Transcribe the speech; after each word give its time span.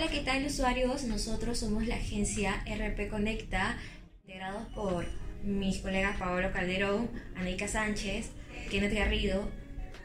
Hola, 0.00 0.10
¿qué 0.10 0.20
tal 0.20 0.46
usuarios? 0.46 1.04
Nosotros 1.04 1.58
somos 1.58 1.86
la 1.86 1.96
agencia 1.96 2.64
RP 2.64 3.10
Conecta, 3.10 3.76
integrados 4.22 4.66
por 4.68 5.04
mis 5.44 5.76
colegas 5.80 6.16
Paolo 6.16 6.50
Calderón, 6.52 7.10
Anika 7.36 7.68
Sánchez, 7.68 8.30
Kenneth 8.70 8.94
Garrido, 8.94 9.50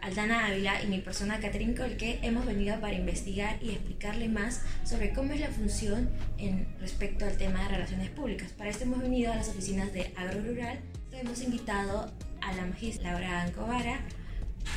Aldana 0.02 0.48
Ávila 0.48 0.84
y 0.84 0.88
mi 0.88 1.00
persona 1.00 1.40
Catherine 1.40 1.76
Colque 1.76 2.20
hemos 2.24 2.46
venido 2.46 2.78
para 2.82 2.94
investigar 2.94 3.58
y 3.64 3.70
explicarle 3.70 4.28
más 4.28 4.64
sobre 4.84 5.14
cómo 5.14 5.32
es 5.32 5.40
la 5.40 5.48
función 5.48 6.10
en 6.38 6.68
respecto 6.82 7.24
al 7.24 7.38
tema 7.38 7.64
de 7.64 7.70
relaciones 7.70 8.10
públicas. 8.10 8.52
Para 8.52 8.72
esto 8.72 8.84
hemos 8.84 9.00
venido 9.00 9.32
a 9.32 9.38
las 9.38 9.48
oficinas 9.48 9.94
de 9.94 10.12
Agro 10.18 10.42
Rural, 10.42 10.78
hemos 11.14 11.42
invitado 11.42 12.12
a 12.42 12.54
la 12.54 12.66
magistra 12.66 13.14
Laura 13.14 13.44
Ancovara 13.44 14.02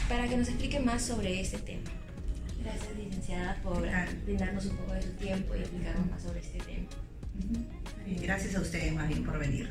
para 0.08 0.28
que 0.28 0.36
nos 0.36 0.46
explique 0.46 0.78
más 0.78 1.02
sobre 1.02 1.40
este 1.40 1.58
tema. 1.58 1.97
Gracias, 2.62 2.96
licenciada, 2.96 3.56
por 3.62 3.86
brindarnos 4.24 4.66
un 4.66 4.76
poco 4.76 4.92
de 4.94 5.02
su 5.02 5.10
tiempo 5.12 5.54
y 5.56 5.60
explicarnos 5.60 6.10
más 6.10 6.22
sobre 6.22 6.40
este 6.40 6.58
tema. 6.58 6.86
Gracias 8.22 8.56
a 8.56 8.60
ustedes 8.60 8.92
más 8.92 9.08
bien 9.08 9.24
por 9.24 9.38
venir. 9.38 9.70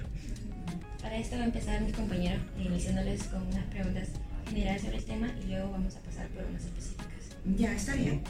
Para 1.01 1.17
esto 1.17 1.35
va 1.35 1.43
a 1.43 1.45
empezar 1.45 1.81
mis 1.81 1.93
compañeros 1.93 2.41
iniciándoles 2.57 3.23
con 3.23 3.45
unas 3.47 3.65
preguntas 3.65 4.09
generales 4.47 4.81
sobre 4.81 4.97
el 4.97 5.03
tema 5.05 5.31
y 5.43 5.49
luego 5.49 5.71
vamos 5.71 5.95
a 5.95 6.01
pasar 6.01 6.27
por 6.29 6.45
unas 6.45 6.63
específicas. 6.65 7.07
Ya, 7.57 7.73
está 7.73 7.95
bien. 7.95 8.21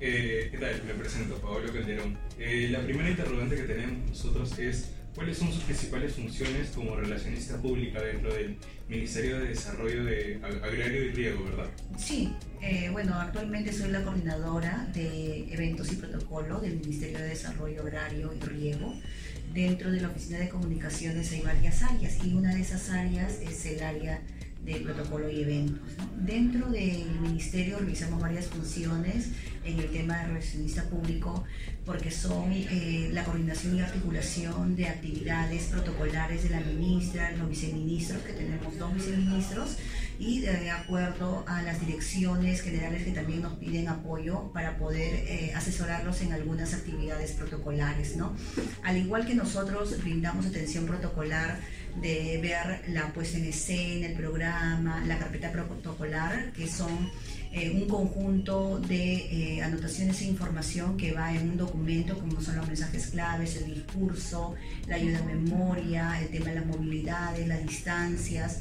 Eh, 0.00 0.48
¿Qué 0.50 0.58
tal? 0.58 0.82
Me 0.84 0.94
presento, 0.94 1.36
Pablo 1.36 1.72
Calderón. 1.72 2.16
Eh, 2.38 2.68
la 2.70 2.80
primera 2.80 3.10
interrogante 3.10 3.56
que 3.56 3.62
tenemos 3.62 4.08
nosotros 4.10 4.58
es 4.58 4.90
¿cuáles 5.18 5.38
son 5.38 5.52
sus 5.52 5.64
principales 5.64 6.14
funciones 6.14 6.68
como 6.68 6.94
relacionista 6.94 7.60
pública 7.60 8.00
dentro 8.00 8.32
del 8.32 8.56
Ministerio 8.88 9.40
de 9.40 9.48
Desarrollo 9.48 10.04
de 10.04 10.40
Agrario 10.44 11.06
y 11.06 11.10
Riego, 11.10 11.44
verdad? 11.44 11.66
Sí, 11.96 12.32
eh, 12.62 12.88
bueno, 12.92 13.14
actualmente 13.14 13.72
soy 13.72 13.90
la 13.90 14.04
coordinadora 14.04 14.88
de 14.94 15.52
eventos 15.52 15.92
y 15.92 15.96
protocolo 15.96 16.60
del 16.60 16.76
Ministerio 16.76 17.18
de 17.18 17.30
Desarrollo 17.30 17.82
Agrario 17.82 18.32
y 18.32 18.38
Riego. 18.46 18.94
Dentro 19.52 19.90
de 19.90 20.02
la 20.02 20.08
Oficina 20.08 20.38
de 20.38 20.48
Comunicaciones 20.48 21.32
hay 21.32 21.40
varias 21.40 21.82
áreas 21.82 22.24
y 22.24 22.34
una 22.34 22.54
de 22.54 22.60
esas 22.60 22.88
áreas 22.90 23.40
es 23.42 23.66
el 23.66 23.82
área 23.82 24.22
de 24.68 24.80
protocolo 24.80 25.30
y 25.30 25.42
eventos. 25.42 25.80
Dentro 26.16 26.68
del 26.68 27.06
ministerio 27.20 27.78
realizamos 27.78 28.20
varias 28.20 28.46
funciones 28.46 29.28
en 29.64 29.78
el 29.78 29.90
tema 29.90 30.18
de 30.18 30.26
relacionista 30.26 30.82
público 30.84 31.44
porque 31.86 32.10
son 32.10 32.52
eh, 32.52 33.08
la 33.12 33.24
coordinación 33.24 33.76
y 33.76 33.80
articulación 33.80 34.76
de 34.76 34.88
actividades 34.88 35.64
protocolares 35.64 36.42
de 36.42 36.50
la 36.50 36.60
ministra, 36.60 37.32
los 37.32 37.48
viceministros, 37.48 38.20
que 38.22 38.34
tenemos 38.34 38.78
dos 38.78 38.94
viceministros, 38.94 39.78
y 40.18 40.40
de 40.40 40.70
acuerdo 40.70 41.44
a 41.46 41.62
las 41.62 41.80
direcciones 41.80 42.60
generales 42.60 43.04
que 43.04 43.12
también 43.12 43.40
nos 43.40 43.54
piden 43.54 43.88
apoyo 43.88 44.52
para 44.52 44.76
poder 44.76 45.14
eh, 45.14 45.52
asesorarlos 45.54 46.20
en 46.20 46.32
algunas 46.32 46.74
actividades 46.74 47.32
protocolares. 47.32 48.16
¿no? 48.16 48.34
Al 48.82 48.98
igual 48.98 49.24
que 49.26 49.34
nosotros 49.34 49.96
brindamos 50.02 50.44
atención 50.44 50.86
protocolar 50.86 51.60
de 52.00 52.38
ver 52.40 52.84
la 52.88 53.12
puesta 53.12 53.38
en 53.38 53.46
escena, 53.46 54.06
el 54.06 54.14
programa, 54.14 55.04
la 55.06 55.18
carpeta 55.18 55.50
protocolar, 55.52 56.52
que 56.52 56.66
son 56.66 57.10
eh, 57.52 57.70
un 57.70 57.88
conjunto 57.88 58.78
de 58.78 59.56
eh, 59.56 59.62
anotaciones 59.62 60.20
e 60.20 60.26
información 60.26 60.96
que 60.96 61.12
va 61.12 61.32
en 61.34 61.50
un 61.50 61.56
documento, 61.56 62.18
como 62.18 62.40
son 62.40 62.56
los 62.56 62.66
mensajes 62.66 63.06
claves, 63.08 63.56
el 63.56 63.74
discurso, 63.74 64.54
la 64.86 64.96
ayuda 64.96 65.20
a 65.20 65.22
memoria, 65.22 66.20
el 66.20 66.28
tema 66.28 66.46
de 66.46 66.56
las 66.56 66.66
movilidades, 66.66 67.48
las 67.48 67.62
distancias, 67.62 68.60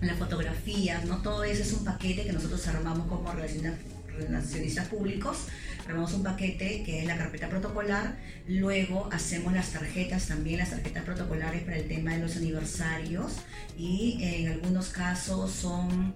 las 0.00 0.18
fotografías, 0.18 1.04
¿no? 1.04 1.22
Todo 1.22 1.44
eso 1.44 1.62
es 1.62 1.72
un 1.72 1.84
paquete 1.84 2.24
que 2.24 2.32
nosotros 2.32 2.66
armamos 2.66 3.06
como 3.06 3.32
relacionistas 3.32 4.88
públicos 4.88 5.46
armamos 5.86 6.12
un 6.14 6.22
paquete 6.22 6.82
que 6.84 7.00
es 7.00 7.06
la 7.06 7.16
carpeta 7.16 7.48
protocolar, 7.48 8.16
luego 8.46 9.08
hacemos 9.12 9.52
las 9.52 9.70
tarjetas 9.70 10.26
también, 10.26 10.58
las 10.58 10.70
tarjetas 10.70 11.04
protocolares 11.04 11.62
para 11.62 11.76
el 11.76 11.88
tema 11.88 12.12
de 12.12 12.18
los 12.18 12.36
aniversarios 12.36 13.32
y 13.76 14.18
en 14.20 14.52
algunos 14.52 14.88
casos 14.88 15.50
son 15.50 16.14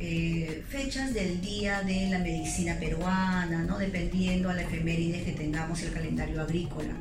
eh, 0.00 0.64
fechas 0.68 1.14
del 1.14 1.40
día 1.40 1.82
de 1.82 2.10
la 2.10 2.18
medicina 2.18 2.76
peruana, 2.80 3.62
¿no? 3.62 3.78
dependiendo 3.78 4.50
a 4.50 4.54
la 4.54 4.62
efeméride 4.62 5.22
que 5.22 5.32
tengamos 5.32 5.80
el 5.82 5.92
calendario 5.92 6.42
agrícola. 6.42 6.94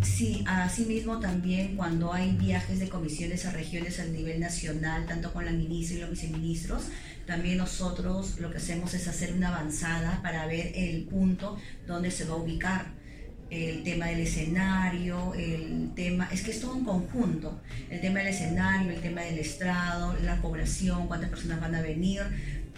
Sí, 0.00 0.44
asimismo 0.46 1.18
también 1.18 1.76
cuando 1.76 2.12
hay 2.12 2.30
viajes 2.36 2.78
de 2.78 2.88
comisiones 2.88 3.44
a 3.44 3.50
regiones 3.50 3.98
a 3.98 4.04
nivel 4.04 4.38
nacional, 4.38 5.04
tanto 5.06 5.32
con 5.32 5.44
la 5.44 5.50
ministra 5.50 5.98
y 5.98 6.00
los 6.02 6.10
viceministros, 6.10 6.84
también 7.30 7.58
nosotros 7.58 8.40
lo 8.40 8.50
que 8.50 8.56
hacemos 8.56 8.92
es 8.92 9.06
hacer 9.06 9.32
una 9.32 9.50
avanzada 9.50 10.20
para 10.20 10.46
ver 10.46 10.72
el 10.74 11.04
punto 11.04 11.56
donde 11.86 12.10
se 12.10 12.24
va 12.24 12.34
a 12.34 12.38
ubicar. 12.38 12.86
El 13.50 13.84
tema 13.84 14.06
del 14.06 14.20
escenario, 14.20 15.32
el 15.34 15.92
tema, 15.94 16.28
es 16.32 16.42
que 16.42 16.50
es 16.50 16.60
todo 16.60 16.74
un 16.74 16.84
conjunto, 16.84 17.62
el 17.88 18.00
tema 18.00 18.18
del 18.18 18.28
escenario, 18.28 18.90
el 18.90 19.00
tema 19.00 19.22
del 19.22 19.38
estrado, 19.38 20.16
la 20.24 20.42
población, 20.42 21.06
cuántas 21.06 21.30
personas 21.30 21.60
van 21.60 21.76
a 21.76 21.82
venir, 21.82 22.22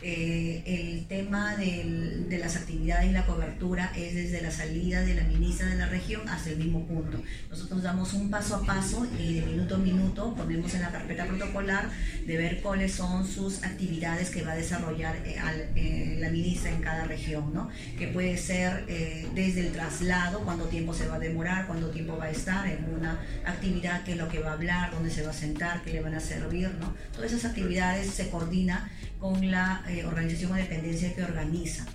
eh, 0.02 0.62
el 0.66 1.06
tema 1.06 1.56
de 1.56 2.38
las 2.40 2.56
actividades 2.56 3.08
y 3.08 3.12
la 3.12 3.24
cobertura 3.24 3.92
es 3.96 4.14
desde 4.14 4.42
la 4.42 4.50
salida 4.50 5.02
de 5.02 5.14
la 5.14 5.22
ministra 5.24 5.66
de 5.68 5.76
la 5.76 5.86
región 5.86 6.28
hasta 6.28 6.50
el 6.50 6.56
mismo 6.56 6.86
punto. 6.86 7.22
Nosotros 7.50 7.82
damos 7.82 8.12
un 8.12 8.30
paso 8.30 8.56
a 8.56 8.64
paso 8.64 9.06
y 9.18 9.34
de 9.34 9.46
minuto 9.46 9.76
a 9.76 9.78
minuto 9.78 10.34
ponemos 10.34 10.74
en 10.74 10.82
la 10.82 10.90
carpeta 10.90 11.26
protocolar 11.26 11.88
de 12.26 12.36
ver 12.36 12.60
cuáles 12.62 12.92
son 12.92 13.26
sus 13.26 13.62
actividades 13.62 14.30
que 14.30 14.42
va 14.42 14.52
a 14.52 14.56
desarrollar 14.56 15.16
eh, 15.24 15.36
eh, 15.76 16.16
la 16.18 16.30
ministra 16.30 16.70
en 16.72 16.80
cada 16.80 17.04
región, 17.04 17.52
¿no? 17.54 17.70
que 17.98 18.08
puede 18.08 18.36
ser 18.36 18.86
desde 19.34 19.60
el 19.66 19.72
traslado, 19.72 20.40
cuánto 20.40 20.64
tiempo 20.64 20.94
se 20.94 21.06
va 21.06 21.16
a 21.16 21.18
demorar, 21.18 21.66
cuánto 21.66 21.90
tiempo 21.90 22.16
va 22.16 22.24
a 22.24 22.30
estar 22.30 22.66
en 22.66 22.84
una 22.92 23.20
actividad, 23.44 24.04
qué 24.04 24.12
es 24.12 24.18
lo 24.18 24.28
que 24.28 24.40
va 24.40 24.50
a 24.50 24.54
hablar, 24.54 24.90
dónde 24.90 25.10
se 25.10 25.22
va 25.22 25.30
a 25.30 25.34
sentar, 25.34 25.82
qué 25.82 25.92
le 25.92 26.00
van 26.00 26.14
a 26.14 26.20
servir. 26.20 26.70
¿no? 26.80 26.94
Todas 27.14 27.32
esas 27.32 27.50
actividades 27.50 28.08
se 28.08 28.30
coordinan 28.30 28.88
con 29.22 29.52
la 29.52 29.84
eh, 29.88 30.04
organización 30.04 30.50
o 30.50 30.54
dependencia 30.56 31.14
que 31.14 31.22
organiza. 31.22 31.86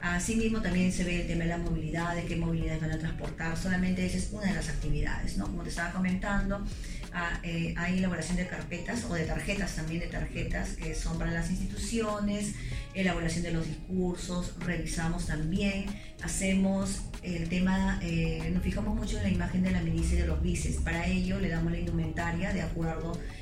Asimismo, 0.00 0.62
también 0.62 0.90
se 0.90 1.04
ve 1.04 1.20
el 1.20 1.26
tema 1.26 1.44
de 1.44 1.50
la 1.50 1.58
movilidad, 1.58 2.16
de 2.16 2.24
qué 2.24 2.34
movilidades 2.34 2.80
van 2.80 2.92
a 2.92 2.98
transportar. 2.98 3.54
Solamente 3.54 4.06
esa 4.06 4.16
es 4.16 4.30
una 4.32 4.46
de 4.46 4.54
las 4.54 4.70
actividades, 4.70 5.36
¿no? 5.36 5.44
Como 5.44 5.62
te 5.62 5.68
estaba 5.68 5.92
comentando, 5.92 6.64
ah, 7.12 7.38
eh, 7.42 7.74
hay 7.76 7.98
elaboración 7.98 8.38
de 8.38 8.46
carpetas 8.46 9.04
o 9.04 9.12
de 9.12 9.24
tarjetas 9.24 9.76
también, 9.76 10.00
de 10.00 10.06
tarjetas 10.06 10.70
que 10.70 10.94
son 10.94 11.18
para 11.18 11.32
las 11.32 11.50
instituciones, 11.50 12.54
elaboración 12.94 13.42
de 13.42 13.52
los 13.52 13.66
discursos, 13.66 14.54
revisamos 14.60 15.26
también, 15.26 15.84
hacemos 16.22 17.02
el 17.22 17.50
tema, 17.50 18.00
eh, 18.02 18.50
nos 18.54 18.62
fijamos 18.62 18.96
mucho 18.96 19.18
en 19.18 19.24
la 19.24 19.28
imagen 19.28 19.62
de 19.62 19.70
la 19.70 19.82
ministra 19.82 20.16
y 20.16 20.22
de 20.22 20.28
los 20.28 20.40
vices. 20.42 20.76
Para 20.76 21.06
ello 21.06 21.38
le 21.38 21.50
damos 21.50 21.72
la 21.72 21.78
indumentaria 21.78 22.54
de 22.54 22.62
acuerdo 22.62 23.12
a 23.12 23.39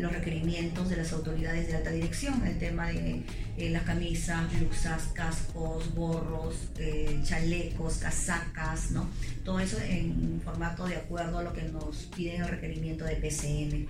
los 0.00 0.12
requerimientos 0.12 0.88
de 0.88 0.96
las 0.96 1.12
autoridades 1.12 1.68
de 1.68 1.76
alta 1.76 1.90
dirección, 1.90 2.46
el 2.46 2.58
tema 2.58 2.88
de 2.88 3.22
eh, 3.56 3.70
las 3.70 3.84
camisas, 3.84 4.52
blusas, 4.58 5.10
cascos, 5.14 5.94
gorros, 5.94 6.56
eh, 6.76 7.20
chalecos, 7.22 7.98
casacas, 7.98 8.90
¿no? 8.90 9.08
Todo 9.44 9.60
eso 9.60 9.78
en 9.80 10.40
formato 10.44 10.86
de 10.86 10.96
acuerdo 10.96 11.38
a 11.38 11.42
lo 11.44 11.52
que 11.52 11.62
nos 11.62 12.08
piden 12.16 12.42
el 12.42 12.48
requerimiento 12.48 13.04
de 13.04 13.14
PCM 13.14 13.86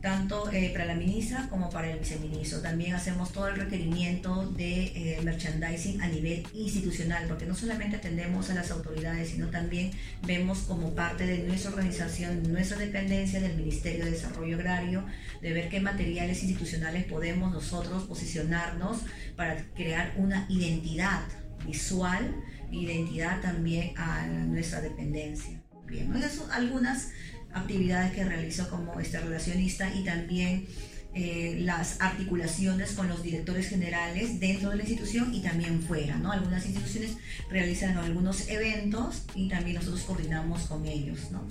tanto 0.00 0.50
eh, 0.50 0.70
para 0.72 0.84
la 0.84 0.96
ministra 0.96 1.46
como 1.48 1.70
para 1.70 1.88
el 1.88 2.00
viceministro. 2.00 2.60
También 2.60 2.92
hacemos 2.92 3.32
todo 3.32 3.46
el 3.46 3.54
requerimiento 3.54 4.50
de 4.50 5.20
merchandising 5.22 6.02
a 6.02 6.08
nivel 6.08 6.44
institucional, 6.54 7.28
porque 7.28 7.46
no 7.46 7.54
solamente 7.54 7.98
atendemos 7.98 8.50
a 8.50 8.54
las 8.54 8.72
autoridades, 8.72 9.30
sino 9.30 9.46
también 9.46 9.92
vemos 10.26 10.58
como 10.62 10.92
parte 10.92 11.24
de 11.24 11.38
nuestra 11.44 11.70
organización, 11.70 12.42
nuestra 12.52 12.78
dependencia 12.78 13.40
del 13.40 13.56
Ministerio 13.56 14.04
de 14.04 14.10
Desarrollo 14.10 14.56
Agrario, 14.56 14.91
de 15.40 15.52
ver 15.52 15.68
qué 15.68 15.80
materiales 15.80 16.42
institucionales 16.42 17.04
podemos 17.04 17.52
nosotros 17.52 18.04
posicionarnos 18.04 19.00
para 19.36 19.64
crear 19.74 20.14
una 20.16 20.46
identidad 20.48 21.22
visual, 21.66 22.34
identidad 22.70 23.40
también 23.40 23.92
a 23.96 24.26
nuestra 24.26 24.80
dependencia. 24.80 25.60
Bien, 25.86 26.14
esas 26.16 26.32
son 26.32 26.50
algunas 26.50 27.10
actividades 27.52 28.12
que 28.12 28.24
realizo 28.24 28.68
como 28.70 28.98
este 29.00 29.20
relacionista 29.20 29.92
y 29.94 30.04
también 30.04 30.66
eh, 31.14 31.58
las 31.60 32.00
articulaciones 32.00 32.92
con 32.92 33.06
los 33.06 33.22
directores 33.22 33.68
generales 33.68 34.40
dentro 34.40 34.70
de 34.70 34.76
la 34.76 34.82
institución 34.82 35.34
y 35.34 35.42
también 35.42 35.82
fuera. 35.82 36.16
¿no? 36.16 36.32
Algunas 36.32 36.64
instituciones 36.64 37.18
realizan 37.50 37.98
algunos 37.98 38.48
eventos 38.48 39.24
y 39.34 39.48
también 39.48 39.76
nosotros 39.76 40.02
coordinamos 40.04 40.62
con 40.62 40.86
ellos. 40.86 41.30
¿no? 41.30 41.46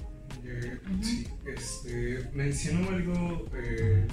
Sí, 1.01 1.27
este, 1.45 2.29
mencionó 2.33 2.89
algo 2.89 3.45
eh, 3.55 4.05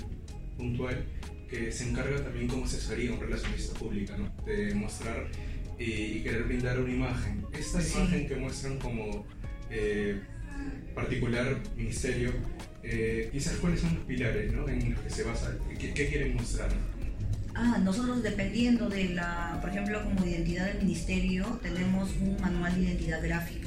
puntual 0.57 1.05
que 1.49 1.73
se 1.73 1.89
encarga 1.89 2.23
también 2.23 2.49
como 2.49 2.65
asesoría 2.65 3.13
un 3.13 3.21
relacionista 3.21 3.79
pública, 3.79 4.17
¿no? 4.17 4.31
de 4.45 4.75
mostrar 4.75 5.29
y, 5.79 6.21
querer 6.21 6.45
brindar 6.45 6.79
una 6.81 6.93
imagen. 6.93 7.45
Esta 7.53 7.83
imagen 7.83 8.29
que 8.29 8.37
muestran 8.37 8.79
como 8.79 9.25
eh, 9.71 10.21
particular 10.95 11.57
ministerio, 11.77 12.33
eh, 12.83 13.29
quizás 13.33 13.55
cuáles 13.57 13.81
son 13.81 13.95
los 13.95 14.05
pilares 14.05 14.53
¿no? 14.53 14.69
en 14.69 14.93
los 14.93 15.01
que 15.01 15.11
se 15.11 15.23
basa, 15.23 15.57
qué, 15.79 15.93
quieren 15.93 16.35
mostrar. 16.35 16.71
Ah, 17.55 17.79
nosotros 17.83 18.23
dependiendo 18.23 18.89
de 18.89 19.11
la, 19.11 19.59
por 19.61 19.71
ejemplo, 19.71 20.03
como 20.05 20.25
identidad 20.25 20.67
del 20.67 20.79
ministerio, 20.79 21.59
tenemos 21.63 22.11
un 22.21 22.41
manual 22.41 22.75
de 22.75 22.83
identidad 22.83 23.23
gráfica. 23.23 23.58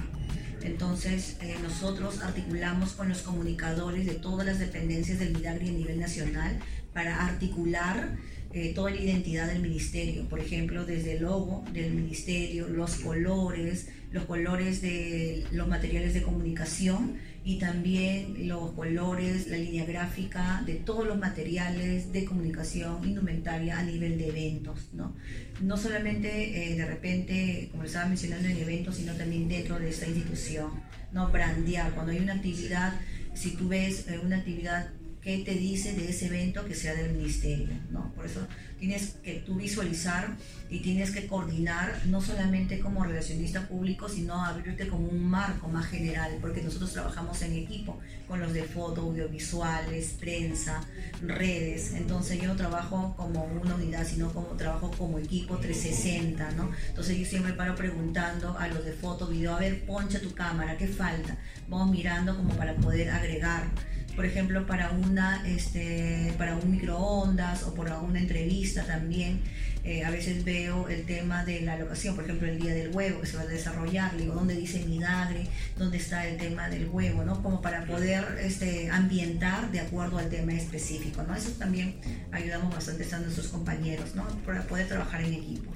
Entonces, 0.64 1.38
eh, 1.42 1.56
nosotros 1.64 2.22
articulamos 2.22 2.94
con 2.94 3.10
los 3.10 3.22
comunicadores 3.22 4.06
de 4.06 4.16
todas 4.16 4.46
las 4.46 4.60
dependencias 4.60 5.20
del 5.20 5.34
Midagri 5.34 5.70
a 5.70 5.74
nivel 5.74 6.00
nacional 6.00 6.60
para 6.94 7.26
articular 7.26 8.18
eh, 8.54 8.74
toda 8.74 8.92
la 8.92 9.02
identidad 9.02 9.48
del 9.48 9.62
ministerio. 9.62 10.28
Por 10.28 10.40
ejemplo, 10.40 10.86
desde 10.86 11.14
el 11.14 11.24
logo 11.24 11.64
del 11.74 11.94
ministerio, 11.94 12.68
los 12.68 12.96
colores, 12.96 13.88
los 14.12 14.26
colores 14.26 14.82
de 14.82 15.46
los 15.52 15.68
materiales 15.68 16.14
de 16.14 16.22
comunicación 16.22 17.18
y 17.44 17.58
también 17.58 18.48
los 18.48 18.72
colores, 18.72 19.48
la 19.48 19.58
línea 19.58 19.86
gráfica 19.86 20.62
de 20.66 20.76
todos 20.76 21.08
los 21.08 21.18
materiales 21.18 22.12
de 22.14 22.26
comunicación, 22.26 23.04
indumentaria 23.04 23.80
a 23.80 23.84
nivel 23.84 24.18
de 24.18 24.28
eventos, 24.30 24.90
¿no? 24.94 25.16
No 25.62 25.78
solamente 25.78 26.72
eh, 26.72 26.76
de 26.76 26.86
repente, 26.86 27.70
como 27.72 27.84
estaba 27.84 28.06
mencionando 28.06 28.48
en 28.48 28.58
eventos, 28.58 28.98
sino 28.98 29.14
también 29.14 29.48
dentro 29.48 29.80
de 29.80 29.90
esta 29.90 30.06
institución, 30.06 30.70
¿no? 31.14 31.32
Brandear, 31.32 31.94
cuando 31.94 32.12
hay 32.12 32.20
una 32.20 32.34
actividad, 32.34 32.94
si 33.34 33.52
tú 33.52 33.70
ves 33.70 34.08
eh, 34.08 34.20
una 34.24 34.38
actividad 34.38 34.90
qué 35.22 35.40
te 35.40 35.54
dice 35.54 35.94
de 35.94 36.10
ese 36.10 36.28
evento 36.28 36.66
que 36.66 36.76
sea 36.76 36.96
del 36.96 37.14
ministerio, 37.14 37.70
¿no? 37.92 38.12
Por 38.14 38.26
eso 38.26 38.48
tienes 38.82 39.14
que 39.24 39.36
tú 39.46 39.54
visualizar 39.58 40.36
y 40.68 40.80
tienes 40.80 41.12
que 41.12 41.28
coordinar 41.28 42.02
no 42.08 42.20
solamente 42.20 42.80
como 42.80 43.04
relacionista 43.04 43.68
público, 43.68 44.10
sino 44.10 44.44
abrirte 44.44 44.88
como 44.88 45.08
un 45.08 45.30
marco 45.30 45.68
más 45.68 45.86
general, 45.86 46.40
porque 46.42 46.64
nosotros 46.64 46.92
trabajamos 46.92 47.44
en 47.44 47.54
equipo 47.54 48.00
con 48.28 48.40
los 48.40 48.54
de 48.54 48.64
foto, 48.64 49.02
audiovisuales, 49.02 50.16
prensa, 50.20 50.82
redes, 51.22 51.94
entonces 51.94 52.42
yo 52.42 52.48
no 52.48 52.56
trabajo 52.56 53.14
como 53.16 53.44
una 53.44 53.76
unidad, 53.76 54.04
sino 54.08 54.34
como 54.34 54.48
trabajo 54.58 54.90
como 54.98 55.20
equipo 55.20 55.58
360, 55.58 56.52
¿no? 56.54 56.72
Entonces 56.88 57.20
yo 57.20 57.26
siempre 57.26 57.54
paro 57.54 57.76
preguntando 57.76 58.58
a 58.58 58.68
los 58.68 58.84
de 58.84 58.94
foto, 58.94 59.28
video, 59.28 59.56
a 59.56 59.60
ver, 59.60 59.86
poncha 59.86 60.20
tu 60.20 60.34
cámara, 60.34 60.76
¿qué 60.78 60.88
falta? 60.88 61.38
Vamos 61.68 61.92
mirando 61.92 62.36
como 62.36 62.56
para 62.56 62.76
poder 62.78 63.12
agregar 63.12 63.70
por 64.16 64.26
ejemplo, 64.26 64.66
para, 64.66 64.92
una, 64.92 65.48
este, 65.48 66.34
para 66.38 66.56
un 66.56 66.72
microondas 66.72 67.64
o 67.64 67.74
para 67.74 68.00
una 68.00 68.20
entrevista 68.20 68.71
también. 68.74 69.42
Eh, 69.84 70.06
a 70.06 70.12
veces 70.12 70.44
veo 70.44 70.88
el 70.90 71.06
tema 71.06 71.44
de 71.44 71.62
la 71.62 71.76
locación, 71.76 72.16
por 72.16 72.26
ejemplo, 72.26 72.48
el 72.48 72.60
día 72.60 72.74
del 72.74 72.96
huevo 72.96 73.22
que 73.22 73.28
se 73.28 73.38
va 73.38 73.44
a 73.44 73.48
desarrollar, 73.48 74.16
digo, 74.16 74.36
¿dónde 74.36 74.56
dice 74.56 74.86
Minagre? 74.86 75.48
¿Dónde 75.76 75.98
está 75.98 76.28
el 76.28 76.38
tema 76.38 76.70
del 76.70 76.88
huevo? 76.88 77.24
¿no? 77.24 77.42
Como 77.42 77.62
para 77.62 77.86
poder 77.86 78.38
este, 78.40 78.92
ambientar 78.92 79.72
de 79.72 79.80
acuerdo 79.80 80.20
al 80.20 80.30
tema 80.30 80.54
específico, 80.54 81.24
¿no? 81.24 81.36
Eso 81.36 81.52
también 81.54 81.96
ayudamos 82.32 82.74
bastante 82.76 83.08
a 83.12 83.20
nuestros 83.20 83.48
compañeros, 83.48 84.14
¿no? 84.14 84.28
Para 84.46 84.62
poder 84.64 84.88
trabajar 84.88 85.24
en 85.24 85.34
equipo. 85.34 85.72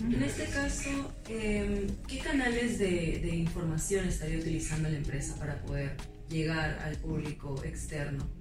En 0.00 0.22
este 0.22 0.44
caso, 0.46 1.14
em, 1.28 1.86
¿qué 2.08 2.18
canales 2.18 2.78
de, 2.78 3.20
de 3.22 3.36
información 3.36 4.08
estaría 4.08 4.38
utilizando 4.38 4.88
la 4.88 4.96
empresa 4.96 5.36
para 5.36 5.60
poder 5.62 5.92
llegar 6.28 6.78
al 6.84 6.96
público 6.96 7.62
externo? 7.64 8.37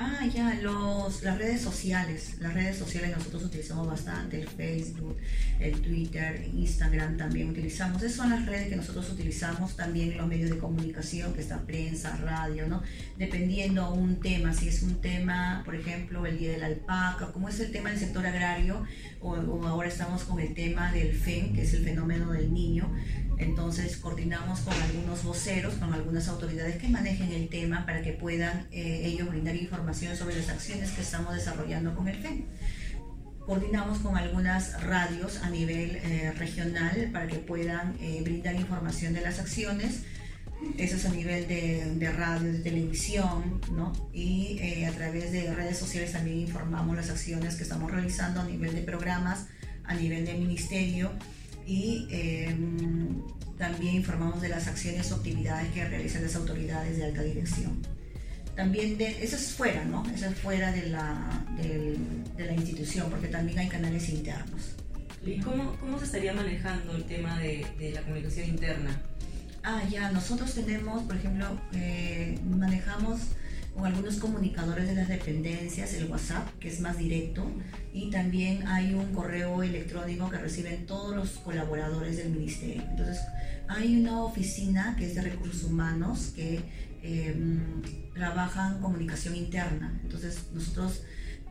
Ah, 0.00 0.24
ya, 0.32 0.54
los, 0.62 1.24
las 1.24 1.38
redes 1.38 1.60
sociales. 1.60 2.36
Las 2.38 2.54
redes 2.54 2.76
sociales 2.76 3.16
nosotros 3.16 3.42
utilizamos 3.42 3.84
bastante, 3.84 4.40
el 4.40 4.46
Facebook, 4.46 5.16
el 5.58 5.82
Twitter, 5.82 6.48
Instagram 6.54 7.16
también 7.16 7.50
utilizamos. 7.50 8.00
Esas 8.00 8.16
son 8.16 8.30
las 8.30 8.46
redes 8.46 8.68
que 8.68 8.76
nosotros 8.76 9.10
utilizamos 9.10 9.74
también 9.74 10.12
en 10.12 10.18
los 10.18 10.28
medios 10.28 10.50
de 10.50 10.58
comunicación, 10.58 11.32
que 11.34 11.40
está 11.40 11.66
prensa, 11.66 12.16
radio, 12.18 12.68
¿no? 12.68 12.80
Dependiendo 13.16 13.92
un 13.92 14.20
tema, 14.20 14.54
si 14.54 14.68
es 14.68 14.84
un 14.84 15.00
tema, 15.00 15.62
por 15.64 15.74
ejemplo, 15.74 16.24
el 16.26 16.38
Día 16.38 16.52
de 16.52 16.58
la 16.58 16.66
Alpaca, 16.66 17.32
como 17.32 17.48
es 17.48 17.58
el 17.58 17.72
tema 17.72 17.90
del 17.90 17.98
sector 17.98 18.24
agrario, 18.24 18.84
o, 19.20 19.30
o 19.32 19.66
ahora 19.66 19.88
estamos 19.88 20.22
con 20.22 20.38
el 20.38 20.54
tema 20.54 20.92
del 20.92 21.12
FEN, 21.12 21.54
que 21.54 21.62
es 21.62 21.74
el 21.74 21.82
fenómeno 21.82 22.30
del 22.30 22.54
niño, 22.54 22.88
entonces 23.38 23.96
coordinamos 23.96 24.60
con 24.60 24.74
algunos 24.74 25.24
voceros, 25.24 25.74
con 25.74 25.92
algunas 25.92 26.28
autoridades 26.28 26.76
que 26.76 26.88
manejen 26.88 27.32
el 27.32 27.48
tema 27.48 27.86
para 27.86 28.02
que 28.02 28.12
puedan 28.12 28.66
eh, 28.72 29.02
ellos 29.04 29.28
brindar 29.28 29.54
información 29.56 29.87
sobre 29.94 30.36
las 30.36 30.48
acciones 30.48 30.90
que 30.90 31.00
estamos 31.00 31.34
desarrollando 31.34 31.94
con 31.94 32.08
el 32.08 32.16
FEN. 32.16 32.44
Coordinamos 33.46 33.98
con 33.98 34.16
algunas 34.16 34.82
radios 34.82 35.38
a 35.38 35.48
nivel 35.48 35.96
eh, 35.96 36.32
regional 36.36 37.08
para 37.12 37.26
que 37.26 37.36
puedan 37.36 37.96
eh, 38.00 38.20
brindar 38.22 38.54
información 38.54 39.14
de 39.14 39.22
las 39.22 39.38
acciones. 39.38 40.02
Eso 40.76 40.96
es 40.96 41.06
a 41.06 41.10
nivel 41.10 41.48
de, 41.48 41.94
de 41.94 42.12
radio, 42.12 42.52
de 42.52 42.58
televisión, 42.58 43.60
¿no? 43.72 43.92
Y 44.12 44.84
a 44.84 44.92
través 44.92 45.32
de 45.32 45.54
redes 45.54 45.78
sociales 45.78 46.12
también 46.12 46.38
informamos 46.40 46.96
las 46.96 47.10
acciones 47.10 47.54
que 47.54 47.62
estamos 47.62 47.90
realizando 47.90 48.40
a 48.40 48.44
nivel 48.44 48.74
de 48.74 48.82
programas, 48.82 49.46
a 49.84 49.94
nivel 49.94 50.26
de 50.26 50.34
ministerio 50.34 51.12
y 51.66 52.06
em, 52.10 53.22
también 53.58 53.96
informamos 53.96 54.40
de 54.40 54.48
las 54.48 54.68
acciones 54.68 55.12
o 55.12 55.16
actividades 55.16 55.70
que 55.72 55.84
realizan 55.84 56.22
las 56.22 56.34
autoridades 56.36 56.96
de 56.96 57.04
alta 57.04 57.22
dirección. 57.22 57.82
También 58.58 58.98
de, 58.98 59.22
eso 59.22 59.36
es 59.36 59.52
fuera, 59.52 59.84
¿no? 59.84 60.04
Eso 60.12 60.26
es 60.26 60.34
fuera 60.36 60.72
de 60.72 60.88
la, 60.88 61.44
de, 61.56 62.44
la 62.44 62.52
institución, 62.52 63.08
porque 63.08 63.28
también 63.28 63.60
hay 63.60 63.68
canales 63.68 64.08
internos. 64.08 64.74
¿Y 65.24 65.38
cómo, 65.38 65.76
cómo 65.76 65.96
se 66.00 66.06
estaría 66.06 66.34
manejando 66.34 66.96
el 66.96 67.04
tema 67.04 67.38
de, 67.38 67.64
de, 67.78 67.92
la 67.92 68.02
comunicación 68.02 68.48
interna? 68.48 69.00
Ah, 69.62 69.84
ya, 69.88 70.10
nosotros 70.10 70.52
tenemos, 70.54 71.04
por 71.04 71.14
ejemplo, 71.14 71.46
eh, 71.72 72.36
manejamos 72.50 73.20
con 73.76 73.86
algunos 73.86 74.16
comunicadores 74.16 74.88
de 74.88 74.96
las 74.96 75.06
dependencias, 75.06 75.94
el 75.94 76.10
WhatsApp, 76.10 76.48
que 76.58 76.66
es 76.66 76.80
más 76.80 76.98
directo, 76.98 77.48
y 77.94 78.10
también 78.10 78.66
hay 78.66 78.92
un 78.92 79.14
correo 79.14 79.62
electrónico 79.62 80.30
que 80.30 80.38
reciben 80.38 80.84
todos 80.84 81.14
los 81.14 81.30
colaboradores 81.44 82.16
del 82.16 82.30
ministerio. 82.30 82.82
Entonces, 82.90 83.20
hay 83.68 84.00
una 84.00 84.24
oficina 84.24 84.96
que 84.98 85.06
es 85.06 85.14
de 85.14 85.22
recursos 85.22 85.62
humanos 85.62 86.32
que 86.34 86.60
eh, 87.02 87.34
trabajan 88.14 88.80
comunicación 88.80 89.36
interna. 89.36 89.98
Entonces, 90.02 90.46
nosotros 90.52 91.02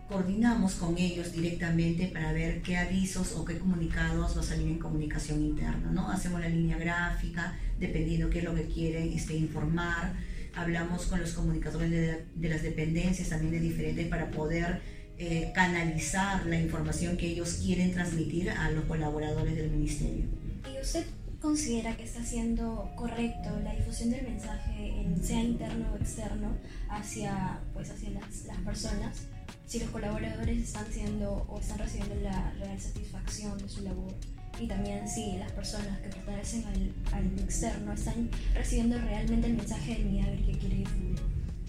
coordinamos 0.07 0.75
con 0.75 0.97
ellos 0.97 1.33
directamente 1.33 2.07
para 2.07 2.31
ver 2.31 2.61
qué 2.61 2.77
avisos 2.77 3.33
o 3.33 3.44
qué 3.44 3.57
comunicados 3.57 4.38
va 4.38 4.41
a 4.41 4.44
salir 4.44 4.67
en 4.67 4.79
comunicación 4.79 5.44
interna, 5.44 5.89
¿no? 5.91 6.09
Hacemos 6.09 6.39
la 6.39 6.49
línea 6.49 6.77
gráfica, 6.77 7.57
dependiendo 7.79 8.29
qué 8.29 8.39
es 8.39 8.45
lo 8.45 8.55
que 8.55 8.67
quieren 8.67 9.11
este, 9.11 9.35
informar 9.35 10.13
hablamos 10.57 11.05
con 11.05 11.21
los 11.21 11.33
comunicadores 11.33 11.89
de, 11.91 12.49
las 12.49 12.63
dependencias 12.63 13.29
también 13.29 13.51
de 13.51 13.59
diferentes 13.59 14.07
para 14.07 14.31
poder 14.31 14.81
eh, 15.17 15.51
canalizar 15.53 16.45
la 16.45 16.59
información 16.59 17.17
que 17.17 17.27
ellos 17.27 17.61
quieren 17.63 17.94
transmitir 17.94 18.49
a 18.49 18.71
los 18.71 18.85
colaboradores 18.85 19.55
del 19.55 19.69
ministerio. 19.69 20.25
¿Y 20.71 20.81
usted 20.81 21.05
considera 21.41 21.95
que 21.95 22.03
está 22.03 22.23
siendo 22.23 22.91
correcto 22.95 23.49
la 23.63 23.73
difusión 23.73 24.09
del 24.11 24.23
mensaje, 24.23 25.06
sea 25.21 25.44
interno 25.44 25.91
o 25.94 25.97
externo, 25.97 26.56
hacia, 26.89 27.59
pues, 27.73 27.89
hacia 27.89 28.11
las, 28.11 28.45
las 28.45 28.57
personas? 28.59 29.27
Si 29.65 29.79
los 29.79 29.89
colaboradores 29.89 30.63
están 30.63 30.85
siendo 30.91 31.45
o 31.49 31.59
están 31.59 31.79
recibiendo 31.79 32.15
la 32.15 32.51
real 32.59 32.79
satisfacción 32.79 33.57
de 33.57 33.67
su 33.67 33.81
labor 33.81 34.13
y 34.59 34.67
también 34.67 35.07
si 35.07 35.37
las 35.37 35.51
personas 35.51 35.99
que 35.99 36.09
pertenecen 36.09 36.63
al, 37.11 37.39
externo 37.39 37.94
están 37.94 38.29
recibiendo 38.53 38.97
realmente 38.99 39.47
el 39.47 39.53
mensaje 39.53 39.95
del 39.95 40.06
Midagri 40.06 40.44
que 40.44 40.57
quiere 40.57 40.75
difundir. 40.77 41.19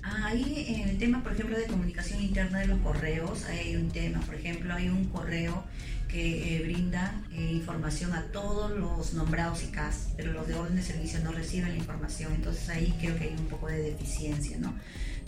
Ahí 0.02 0.64
en 0.68 0.88
el 0.88 0.98
tema, 0.98 1.22
por 1.22 1.32
ejemplo, 1.32 1.58
de 1.58 1.66
comunicación 1.66 2.22
interna 2.22 2.60
de 2.60 2.68
los 2.68 2.78
correos, 2.80 3.44
hay 3.44 3.76
un 3.76 3.90
tema, 3.90 4.20
por 4.20 4.34
ejemplo, 4.34 4.72
hay 4.74 4.88
un 4.88 5.04
correo 5.06 5.64
que 6.08 6.56
eh, 6.56 6.86
eh, 7.32 7.52
información 7.52 8.12
a 8.14 8.22
todos 8.32 8.70
los 8.70 9.12
nombrados 9.14 9.62
y 9.62 9.66
CAS, 9.66 10.08
pero 10.16 10.32
los 10.32 10.48
de 10.48 10.54
orden 10.54 10.76
de 10.76 10.82
servicio 10.82 11.20
no 11.20 11.32
reciben 11.32 11.70
la 11.70 11.76
información, 11.76 12.32
entonces 12.34 12.68
ahí 12.70 12.96
creo 12.98 13.16
que 13.16 13.24
hay 13.24 13.36
un 13.38 13.46
poco 13.46 13.68
de 13.68 13.82
deficiencia, 13.82 14.56
¿no? 14.58 14.74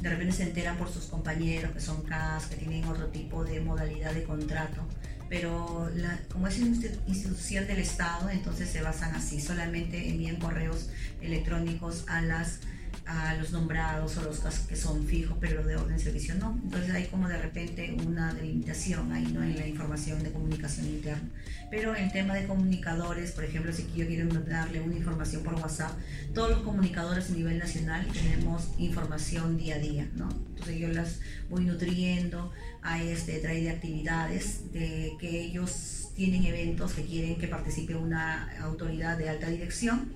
De 0.01 0.09
repente 0.09 0.33
se 0.33 0.45
enteran 0.45 0.79
por 0.79 0.91
sus 0.91 1.05
compañeros 1.05 1.73
que 1.73 1.81
son 1.81 2.03
CAS, 2.03 2.47
que 2.47 2.57
tienen 2.57 2.85
otro 2.87 3.09
tipo 3.09 3.45
de 3.45 3.61
modalidad 3.61 4.15
de 4.15 4.25
contrato, 4.25 4.87
pero 5.29 5.91
como 6.33 6.49
es 6.49 6.59
una 6.59 6.77
institución 7.07 7.67
del 7.67 7.79
Estado, 7.79 8.31
entonces 8.31 8.69
se 8.71 8.83
basan 8.83 9.15
así, 9.15 9.41
solamente 9.41 10.09
envían 10.09 10.37
correos 10.37 10.89
electrónicos 11.21 12.05
a 12.09 12.23
las 12.23 12.61
a 13.07 13.35
los 13.35 13.53
nombrados 13.53 14.17
o 14.19 14.23
los 14.23 14.41
que 14.41 14.77
son 14.77 15.05
fijos, 15.07 15.37
pero 15.41 15.57
los 15.57 15.67
de 15.67 15.77
orden 15.77 15.97
de 15.97 16.03
servicio 16.03 16.35
no. 16.37 16.59
Entonces 16.63 16.91
hay 16.91 17.07
como 17.07 17.29
de 17.29 17.39
repente 17.39 17.97
una 18.07 18.33
delimitación 18.33 19.13
ahí 19.13 19.27
¿no? 19.33 19.43
en 19.43 19.57
la 19.57 19.67
información 19.67 20.23
de 20.23 20.31
comunicación 20.31 20.87
interna. 20.87 21.29
Pero 21.71 21.95
en 21.97 22.11
tema 22.13 22.35
de 22.35 22.47
comunicadores, 22.47 23.33
por 23.33 23.45
ejemplo, 23.45 23.73
si 23.73 23.87
yo 23.95 24.07
quiero 24.07 24.29
darle 24.41 24.81
una 24.81 24.95
información 24.95 25.43
por 25.43 25.55
WhatsApp, 25.55 25.93
todos 26.35 26.51
los 26.51 26.61
comunicadores 26.61 27.31
a 27.31 27.35
nivel 27.35 27.59
nacional 27.59 28.07
tenemos 28.13 28.69
información 28.79 29.57
día 29.57 29.77
a 29.77 29.79
día, 29.79 30.09
¿no? 30.15 30.29
Entonces 30.51 30.79
yo 30.79 30.89
las 30.89 31.21
voy 31.49 31.65
nutriendo, 31.65 32.53
hay 32.83 33.09
este, 33.09 33.39
trae 33.39 33.63
de 33.63 33.71
actividades, 33.71 34.73
de 34.73 35.13
que 35.19 35.41
ellos 35.41 36.11
tienen 36.15 36.45
eventos 36.45 36.93
que 36.93 37.05
quieren 37.05 37.39
que 37.39 37.49
participe 37.49 37.95
una 37.95 38.51
autoridad 38.61 39.17
de 39.17 39.29
alta 39.29 39.49
dirección 39.49 40.13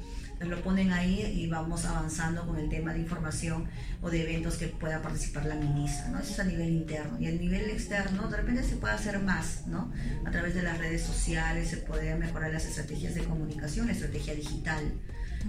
lo 0.46 0.62
ponen 0.62 0.92
ahí 0.92 1.20
y 1.20 1.48
vamos 1.48 1.84
avanzando 1.84 2.46
con 2.46 2.58
el 2.58 2.68
tema 2.68 2.92
de 2.92 3.00
información 3.00 3.66
o 4.02 4.10
de 4.10 4.22
eventos 4.22 4.56
que 4.56 4.68
pueda 4.68 5.02
participar 5.02 5.46
la 5.46 5.54
ministra, 5.54 6.08
¿no? 6.08 6.18
Eso 6.18 6.32
es 6.32 6.40
a 6.40 6.44
nivel 6.44 6.70
interno. 6.70 7.18
Y 7.20 7.26
a 7.26 7.32
nivel 7.32 7.70
externo, 7.70 8.28
de 8.28 8.36
repente 8.36 8.62
se 8.62 8.76
puede 8.76 8.94
hacer 8.94 9.18
más, 9.20 9.66
¿no? 9.66 9.92
A 10.24 10.30
través 10.30 10.54
de 10.54 10.62
las 10.62 10.78
redes 10.78 11.02
sociales 11.02 11.68
se 11.68 11.78
puede 11.78 12.14
mejorar 12.16 12.52
las 12.52 12.64
estrategias 12.64 13.14
de 13.14 13.24
comunicación, 13.24 13.86
la 13.86 13.92
estrategia 13.92 14.34
digital, 14.34 14.92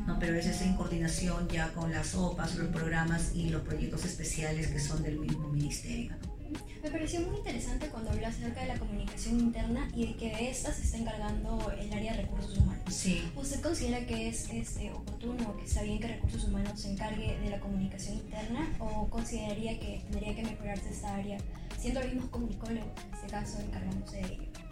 ¿no? 0.06 0.20
Pero 0.20 0.36
eso 0.36 0.50
es 0.50 0.62
en 0.62 0.75
coordinación 0.75 1.48
ya 1.48 1.74
con 1.74 1.92
las 1.92 2.16
OPAs, 2.16 2.56
los 2.56 2.68
programas 2.68 3.32
y 3.34 3.50
los 3.50 3.62
proyectos 3.62 4.06
especiales 4.06 4.68
que 4.68 4.80
son 4.80 5.04
del 5.04 5.20
mismo 5.20 5.50
ministerio, 5.50 6.12
¿no? 6.22 6.35
Me 6.84 6.92
pareció 6.92 7.22
muy 7.22 7.38
interesante 7.38 7.88
cuando 7.88 8.12
habló 8.12 8.28
acerca 8.28 8.62
de 8.62 8.68
la 8.68 8.78
comunicación 8.78 9.40
interna 9.40 9.88
y 9.96 10.08
de 10.08 10.16
que 10.16 10.36
de 10.36 10.50
esta 10.50 10.72
se 10.72 10.84
está 10.84 10.98
encargando 10.98 11.72
el 11.72 11.92
área 11.92 12.14
de 12.14 12.22
recursos 12.24 12.58
humanos. 12.58 12.84
Sí. 12.94 13.24
¿Usted 13.36 13.62
considera 13.62 14.06
que 14.06 14.28
es, 14.28 14.50
es 14.52 14.78
eh, 14.78 14.92
oportuno, 14.94 15.58
que 15.58 15.66
está 15.66 15.82
bien 15.82 16.00
que 16.00 16.08
recursos 16.08 16.44
humanos 16.44 16.80
se 16.80 16.92
encargue 16.92 17.38
de 17.40 17.50
la 17.50 17.60
comunicación 17.60 18.18
interna 18.18 18.70
o 18.80 19.08
consideraría 19.10 19.80
que 19.80 20.04
tendría 20.10 20.36
que 20.36 20.44
mejorarse 20.44 20.90
esta 20.90 21.16
área, 21.16 21.38
siendo 21.80 22.02
los 22.02 22.14
mismos 22.14 22.30
comunicólogos, 22.30 22.92
en 23.08 23.14
este 23.16 23.28
caso, 23.28 23.60
encargándose 23.60 24.18
de 24.18 24.25
ello? 24.25 24.64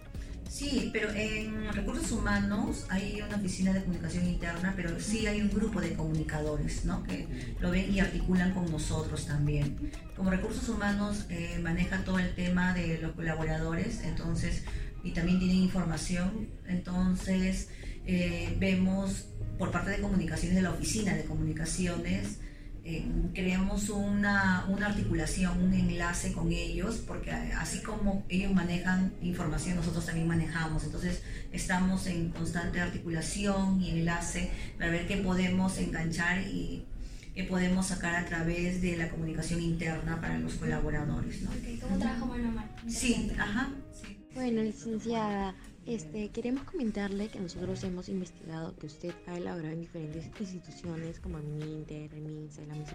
Sí, 0.54 0.92
pero 0.94 1.10
en 1.10 1.74
recursos 1.74 2.12
humanos 2.12 2.86
hay 2.90 3.20
una 3.28 3.38
oficina 3.38 3.74
de 3.74 3.82
comunicación 3.82 4.28
interna, 4.28 4.74
pero 4.76 5.00
sí 5.00 5.26
hay 5.26 5.42
un 5.42 5.50
grupo 5.50 5.82
de 5.82 5.94
comunicadores, 5.94 6.86
¿no? 6.86 7.02
Que 7.02 7.28
lo 7.60 7.72
ven 7.72 7.92
y 7.92 8.00
articulan 8.00 8.54
con 8.54 8.70
nosotros 8.70 9.26
también. 9.26 9.92
Como 10.16 10.30
recursos 10.30 10.70
humanos 10.70 11.26
eh, 11.30 11.60
maneja 11.64 12.04
todo 12.06 12.20
el 12.20 12.36
tema 12.36 12.76
de 12.76 13.00
los 13.00 13.14
colaboradores, 13.14 14.02
entonces, 14.04 14.64
y 15.04 15.10
también 15.10 15.40
tienen 15.40 15.58
información, 15.58 16.50
entonces 16.68 17.70
eh, 18.06 18.56
vemos 18.60 19.30
por 19.58 19.72
parte 19.72 19.90
de 19.90 20.02
comunicaciones 20.02 20.56
de 20.56 20.62
la 20.62 20.70
oficina 20.70 21.16
de 21.16 21.26
comunicaciones, 21.26 22.38
eh, 22.86 23.06
creamos 23.34 23.90
una, 23.90 24.66
una, 24.68 24.88
articulación, 24.88 25.64
un 25.64 25.74
enlace 25.74 26.34
con 26.34 26.52
ellos, 26.52 27.02
porque 27.08 27.32
así 27.32 27.82
como 27.82 28.26
ellos 28.28 28.54
manejan 28.54 29.14
información, 29.22 29.78
nosotros 29.78 30.06
también 30.06 30.28
manejamos. 30.28 30.84
Entonces 30.84 31.22
estamos 31.54 32.08
en 32.08 32.32
constante 32.32 32.82
articulación 32.82 33.82
y 33.82 33.92
enlace 33.92 34.52
para 34.78 34.92
ver 34.92 35.08
qué 35.08 35.18
podemos 35.18 35.78
enganchar 35.78 36.42
y 36.42 36.86
qué 37.34 37.46
podemos 37.46 37.88
sacar 37.88 38.16
a 38.16 38.26
través 38.26 38.82
de 38.82 38.98
la 38.98 39.10
comunicación 39.10 39.62
interna 39.62 40.20
para 40.20 40.38
los 40.38 40.56
colaboradores. 40.56 41.42
¿no? 41.42 41.52
¿Cómo 41.82 41.98
trabajo 41.98 42.26
mano 42.26 42.50
a 42.50 42.52
mano? 42.52 42.70
Sí, 42.88 43.32
ajá. 43.40 43.72
Sí. 43.94 44.18
Bueno, 44.36 44.62
licenciada, 44.62 45.56
este, 45.86 46.30
queremos 46.30 46.64
comentarle 46.64 47.28
que 47.28 47.40
nosotros 47.40 47.84
hemos 47.84 48.08
investigado 48.10 48.76
que 48.78 48.88
usted 48.88 49.14
ha 49.28 49.38
elaborado 49.38 49.74
en 49.74 49.82
diferentes 49.82 50.26
instituciones 50.40 51.20
como 51.20 51.40
el 51.40 51.44
MINTER, 51.44 52.14
el 52.14 52.43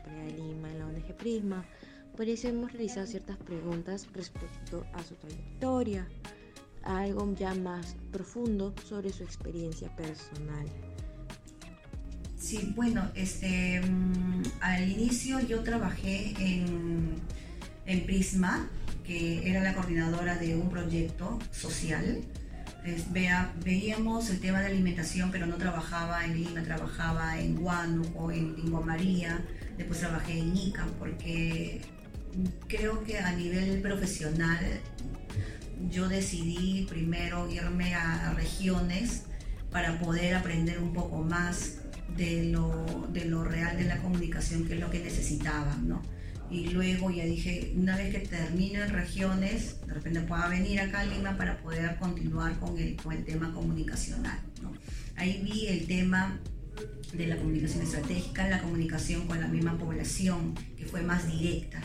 De 0.06 0.32
Lima, 0.32 0.68
la 0.74 0.86
ONG 0.86 1.16
Prisma. 1.16 1.64
Por 2.16 2.28
eso 2.28 2.48
hemos 2.48 2.72
realizado 2.72 3.06
ciertas 3.06 3.36
preguntas 3.36 4.06
respecto 4.12 4.86
a 4.92 5.02
su 5.02 5.14
trayectoria, 5.16 6.06
algo 6.82 7.34
ya 7.34 7.54
más 7.54 7.96
profundo 8.12 8.74
sobre 8.88 9.12
su 9.12 9.22
experiencia 9.22 9.94
personal. 9.96 10.66
Sí, 12.38 12.72
bueno, 12.76 13.10
este, 13.14 13.80
mm, 13.80 14.42
al 14.60 14.88
inicio 14.88 15.40
yo 15.40 15.62
trabajé 15.62 16.34
en, 16.38 17.14
en 17.86 18.06
Prisma, 18.06 18.68
que 19.04 19.48
era 19.48 19.62
la 19.62 19.74
coordinadora 19.74 20.36
de 20.36 20.56
un 20.56 20.68
proyecto 20.68 21.38
social 21.50 22.22
veíamos 23.64 24.30
el 24.30 24.40
tema 24.40 24.60
de 24.60 24.66
alimentación, 24.66 25.30
pero 25.30 25.46
no 25.46 25.56
trabajaba 25.56 26.24
en 26.24 26.42
Lima, 26.42 26.62
trabajaba 26.62 27.38
en 27.40 27.58
o 28.14 28.30
en 28.30 28.56
Lingua 28.56 28.80
María, 28.80 29.44
después 29.78 30.00
trabajé 30.00 30.38
en 30.38 30.54
ICA, 30.54 30.87
porque 30.99 31.80
creo 32.66 33.02
que 33.04 33.18
a 33.18 33.32
nivel 33.32 33.80
profesional 33.80 34.58
yo 35.90 36.08
decidí 36.08 36.87
primero 36.88 37.50
irme 37.50 37.94
a 37.94 38.35
regiones 38.35 39.23
para 39.70 39.99
poder 39.99 40.35
aprender 40.35 40.78
un 40.78 40.92
poco 40.92 41.23
más 41.23 41.78
de 42.16 42.44
lo, 42.44 43.08
de 43.12 43.25
lo 43.25 43.44
real 43.44 43.78
de 43.78 43.85
la 43.85 43.99
comunicación, 43.99 44.66
que 44.66 44.75
es 44.75 44.80
lo 44.80 44.90
que 44.90 45.00
necesitaba, 45.00 45.76
¿no? 45.76 46.02
y 46.50 46.68
luego 46.68 47.11
ya 47.11 47.25
dije, 47.25 47.73
una 47.76 47.97
vez 47.97 48.14
que 48.14 48.20
termino 48.20 48.82
en 48.82 48.90
regiones, 48.90 49.76
de 49.87 49.94
repente 49.94 50.20
pueda 50.23 50.49
venir 50.49 50.80
acá 50.80 51.00
a 51.00 51.04
Lima 51.04 51.37
para 51.37 51.58
poder 51.58 51.97
continuar 51.97 52.58
con 52.58 52.78
el, 52.78 52.97
con 52.97 53.12
el 53.12 53.25
tema 53.25 53.52
comunicacional. 53.52 54.40
¿no? 54.62 54.73
Ahí 55.16 55.42
vi 55.42 55.66
el 55.66 55.87
tema 55.87 56.40
de 57.12 57.26
la 57.26 57.37
comunicación 57.37 57.82
estratégica, 57.82 58.49
la 58.49 58.61
comunicación 58.61 59.26
con 59.26 59.40
la 59.40 59.49
misma 59.49 59.78
población, 59.78 60.54
que 60.76 60.85
fue 60.85 61.02
más 61.02 61.26
directa. 61.26 61.80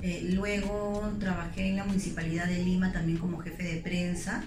Eh, 0.00 0.30
luego 0.32 1.12
trabajé 1.18 1.68
en 1.68 1.76
la 1.76 1.84
Municipalidad 1.84 2.46
de 2.46 2.62
Lima 2.62 2.92
también 2.92 3.18
como 3.18 3.38
jefe 3.38 3.62
de 3.62 3.80
prensa, 3.80 4.44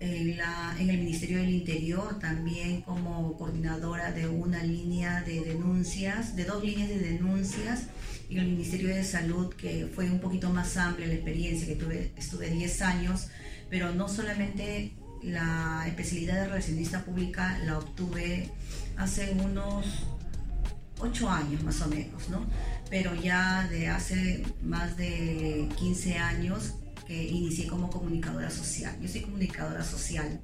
en, 0.00 0.36
la, 0.36 0.76
en 0.78 0.90
el 0.90 0.98
Ministerio 0.98 1.38
del 1.38 1.50
Interior 1.50 2.18
también 2.20 2.82
como 2.82 3.36
coordinadora 3.36 4.12
de 4.12 4.28
una 4.28 4.62
línea 4.62 5.22
de 5.22 5.40
denuncias, 5.40 6.36
de 6.36 6.44
dos 6.44 6.62
líneas 6.62 6.88
de 6.88 6.98
denuncias 6.98 7.86
y 8.28 8.38
el 8.38 8.46
Ministerio 8.46 8.94
de 8.94 9.02
Salud, 9.04 9.52
que 9.54 9.88
fue 9.94 10.10
un 10.10 10.20
poquito 10.20 10.50
más 10.50 10.76
amplia 10.76 11.06
la 11.06 11.14
experiencia, 11.14 11.66
que 11.66 11.76
tuve, 11.76 12.12
estuve 12.16 12.50
10 12.50 12.82
años, 12.82 13.28
pero 13.70 13.92
no 13.94 14.08
solamente 14.08 14.92
la 15.22 15.84
especialidad 15.88 16.42
de 16.42 16.48
relacionista 16.48 17.04
pública 17.04 17.58
la 17.64 17.78
obtuve 17.78 18.50
hace 18.98 19.32
unos 19.32 19.86
8 21.00 21.30
años 21.30 21.62
más 21.62 21.80
o 21.80 21.88
menos, 21.88 22.28
¿no? 22.28 22.44
Pero 22.90 23.14
ya 23.14 23.66
de 23.68 23.88
hace 23.88 24.42
más 24.62 24.96
de 24.96 25.68
15 25.78 26.18
años 26.18 26.74
que 27.06 27.24
inicié 27.24 27.66
como 27.68 27.88
comunicadora 27.88 28.50
social. 28.50 28.94
Yo 29.00 29.08
soy 29.08 29.22
comunicadora 29.22 29.82
social 29.82 30.40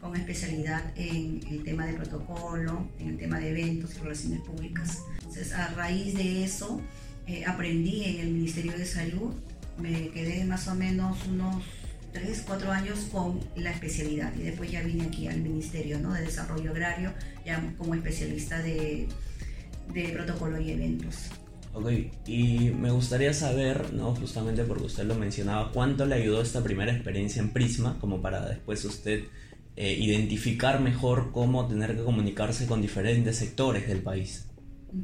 con 0.00 0.16
especialidad 0.16 0.82
en 0.96 1.40
el 1.50 1.64
tema 1.64 1.86
de 1.86 1.94
protocolo, 1.94 2.88
en 2.98 3.08
el 3.08 3.18
tema 3.18 3.38
de 3.40 3.50
eventos 3.50 3.96
y 3.96 3.98
relaciones 3.98 4.40
públicas. 4.40 5.02
Entonces, 5.18 5.52
a 5.52 5.68
raíz 5.68 6.14
de 6.14 6.44
eso, 6.44 6.80
eh, 7.26 7.44
aprendí 7.44 8.04
en 8.04 8.20
el 8.20 8.30
Ministerio 8.30 8.72
de 8.72 8.86
Salud, 8.86 9.34
me 9.78 10.08
quedé 10.10 10.44
más 10.44 10.68
o 10.68 10.74
menos 10.74 11.26
unos 11.26 11.64
3, 12.12 12.44
4 12.46 12.72
años 12.72 13.00
con 13.12 13.40
la 13.56 13.70
especialidad 13.70 14.32
y 14.36 14.42
después 14.42 14.70
ya 14.70 14.82
vine 14.82 15.04
aquí 15.04 15.28
al 15.28 15.40
Ministerio 15.40 15.98
¿no? 15.98 16.14
de 16.14 16.22
Desarrollo 16.22 16.70
Agrario 16.70 17.12
ya 17.46 17.74
como 17.78 17.94
especialista 17.94 18.60
de, 18.60 19.08
de 19.94 20.08
protocolo 20.10 20.60
y 20.60 20.72
eventos. 20.72 21.30
Ok, 21.72 21.90
y 22.26 22.70
me 22.70 22.90
gustaría 22.90 23.32
saber, 23.34 23.92
¿no? 23.92 24.14
justamente 24.14 24.64
porque 24.64 24.84
usted 24.84 25.04
lo 25.04 25.14
mencionaba, 25.14 25.72
cuánto 25.72 26.06
le 26.06 26.14
ayudó 26.14 26.40
esta 26.42 26.62
primera 26.62 26.92
experiencia 26.92 27.40
en 27.40 27.50
Prisma 27.50 27.98
como 28.00 28.22
para 28.22 28.48
después 28.48 28.82
usted 28.84 29.24
eh, 29.76 29.92
identificar 29.92 30.80
mejor 30.80 31.32
cómo 31.32 31.68
tener 31.68 31.94
que 31.94 32.02
comunicarse 32.02 32.66
con 32.66 32.80
diferentes 32.80 33.36
sectores 33.36 33.86
del 33.86 33.98
país. 33.98 34.46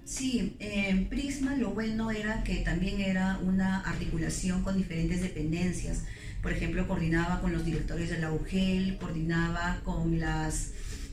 Sí, 0.07 0.57
en 0.61 1.11
Prisma 1.11 1.57
lo 1.57 1.73
bueno 1.73 2.11
era 2.11 2.43
que 2.43 2.57
también 2.57 3.03
era 3.03 3.39
una 3.43 3.81
articulación 3.81 4.63
con 4.63 4.79
diferentes 4.79 5.21
dependencias. 5.21 6.05
Por 6.43 6.53
ejemplo, 6.53 6.89
coordinaba 6.89 7.43
con 7.43 7.53
los 7.53 7.67
directores 7.67 8.09
de 8.09 8.19
la 8.19 8.33
UGEL, 8.33 8.97
coordinaba 8.99 9.81
con 9.85 10.19
las, 10.19 10.73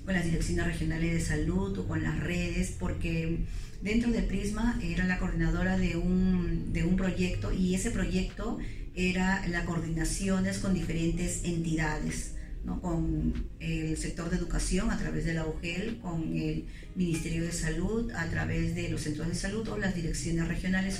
con 0.10 0.16
las 0.16 0.25
direcciones 0.25 0.66
regionales 0.66 1.13
de 1.13 1.22
salud 1.22 1.78
o 1.78 1.88
con 1.88 2.01
las 2.01 2.20
redes, 2.20 2.75
porque 2.80 3.46
dentro 3.84 4.12
de 4.12 4.24
Prisma 4.24 4.80
era 4.82 5.06
la 5.06 5.20
coordinadora 5.20 5.78
de 5.78 5.98
un, 5.98 6.74
de 6.74 6.84
un 6.84 6.96
proyecto 6.96 7.54
y 7.54 7.75
ese 7.75 7.92
proyecto 7.92 8.58
era 8.96 9.48
la 9.48 9.66
coordinaciones 9.66 10.58
con 10.58 10.74
diferentes 10.74 11.44
entidades 11.44 12.34
con 12.82 13.48
el 13.60 13.98
sector 13.98 14.30
de 14.30 14.38
educación 14.38 14.92
a 14.92 14.98
través 14.98 15.25
de 15.25 15.34
la 15.34 15.46
UGEL, 15.46 16.00
con 16.00 16.36
el 16.36 16.66
Ministerio 16.96 17.44
de 17.44 17.51
Salud 17.51 18.12
a 18.12 18.25
través 18.30 18.75
de 18.75 18.89
los 18.89 19.01
centros 19.01 19.28
de 19.28 19.36
salud 19.36 19.68
o 19.70 19.78
las 19.78 19.96
direcciones 19.96 20.48
regionales 20.48 21.00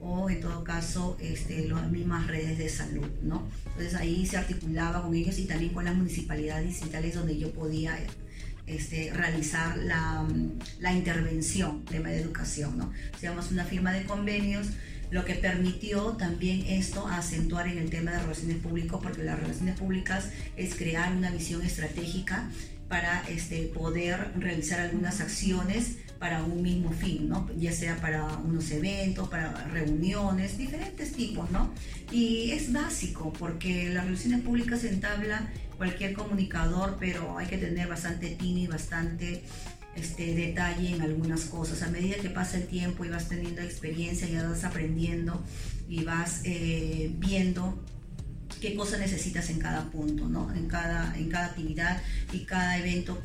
o, 0.00 0.30
en 0.30 0.40
todo 0.40 0.64
caso 0.64 1.16
este, 1.20 1.68
las 1.68 1.90
mismas 1.90 2.26
redes 2.26 2.58
de 2.58 2.68
salud. 2.68 3.06
¿no? 3.22 3.48
Entonces 3.66 3.94
ahí 3.94 4.26
se 4.26 4.36
articulaba 4.36 5.02
con 5.02 5.14
ellos 5.14 5.38
y 5.38 5.44
también 5.44 5.72
con 5.72 5.84
las 5.84 5.94
municipalidades 5.94 6.66
distritales 6.66 7.14
donde 7.14 7.38
yo 7.38 7.50
podía 7.52 7.98
este, 8.76 9.12
realizar 9.12 9.76
la, 9.78 10.26
la 10.78 10.92
intervención 10.92 11.84
tema 11.84 12.10
de 12.10 12.20
educación. 12.20 12.78
¿no? 12.78 12.92
Hacíamos 13.14 13.50
una 13.50 13.64
firma 13.64 13.92
de 13.92 14.04
convenios 14.04 14.68
lo 15.10 15.24
que 15.24 15.34
permitió 15.34 16.12
también 16.12 16.64
esto 16.66 17.06
acentuar 17.08 17.66
en 17.66 17.78
el 17.78 17.90
tema 17.90 18.12
de 18.12 18.20
relaciones 18.20 18.58
públicas, 18.58 19.00
porque 19.02 19.24
las 19.24 19.40
relaciones 19.40 19.78
públicas 19.78 20.30
es 20.56 20.74
crear 20.74 21.12
una 21.12 21.30
visión 21.30 21.62
estratégica 21.62 22.48
para 22.88 23.22
este, 23.28 23.62
poder 23.66 24.32
realizar 24.36 24.80
algunas 24.80 25.20
acciones 25.20 25.96
para 26.18 26.42
un 26.42 26.62
mismo 26.62 26.92
fin, 26.92 27.28
¿no? 27.28 27.48
ya 27.56 27.72
sea 27.72 27.96
para 27.96 28.26
unos 28.38 28.70
eventos, 28.72 29.28
para 29.28 29.64
reuniones, 29.68 30.58
diferentes 30.58 31.12
tipos, 31.12 31.50
¿no? 31.50 31.72
Y 32.12 32.50
es 32.50 32.72
básico 32.72 33.32
porque 33.32 33.88
las 33.88 34.04
relaciones 34.04 34.42
públicas 34.42 34.84
entabla 34.84 35.50
cualquier 35.80 36.12
comunicador, 36.12 36.98
pero 37.00 37.38
hay 37.38 37.46
que 37.46 37.56
tener 37.56 37.88
bastante 37.88 38.28
tino 38.32 38.58
y 38.58 38.66
bastante 38.66 39.42
este, 39.96 40.34
detalle 40.34 40.94
en 40.94 41.00
algunas 41.00 41.46
cosas. 41.46 41.82
A 41.82 41.88
medida 41.88 42.16
que 42.18 42.28
pasa 42.28 42.58
el 42.58 42.66
tiempo 42.66 43.02
y 43.06 43.08
vas 43.08 43.30
teniendo 43.30 43.62
experiencia, 43.62 44.28
ya 44.28 44.46
vas 44.46 44.62
aprendiendo 44.64 45.42
y 45.88 46.04
vas 46.04 46.42
eh, 46.44 47.10
viendo 47.16 47.82
qué 48.60 48.74
cosa 48.74 48.98
necesitas 48.98 49.48
en 49.48 49.58
cada 49.58 49.90
punto, 49.90 50.28
¿no? 50.28 50.52
en, 50.54 50.68
cada, 50.68 51.16
en 51.16 51.30
cada 51.30 51.46
actividad 51.46 52.02
y 52.30 52.40
cada 52.40 52.76
evento, 52.76 53.18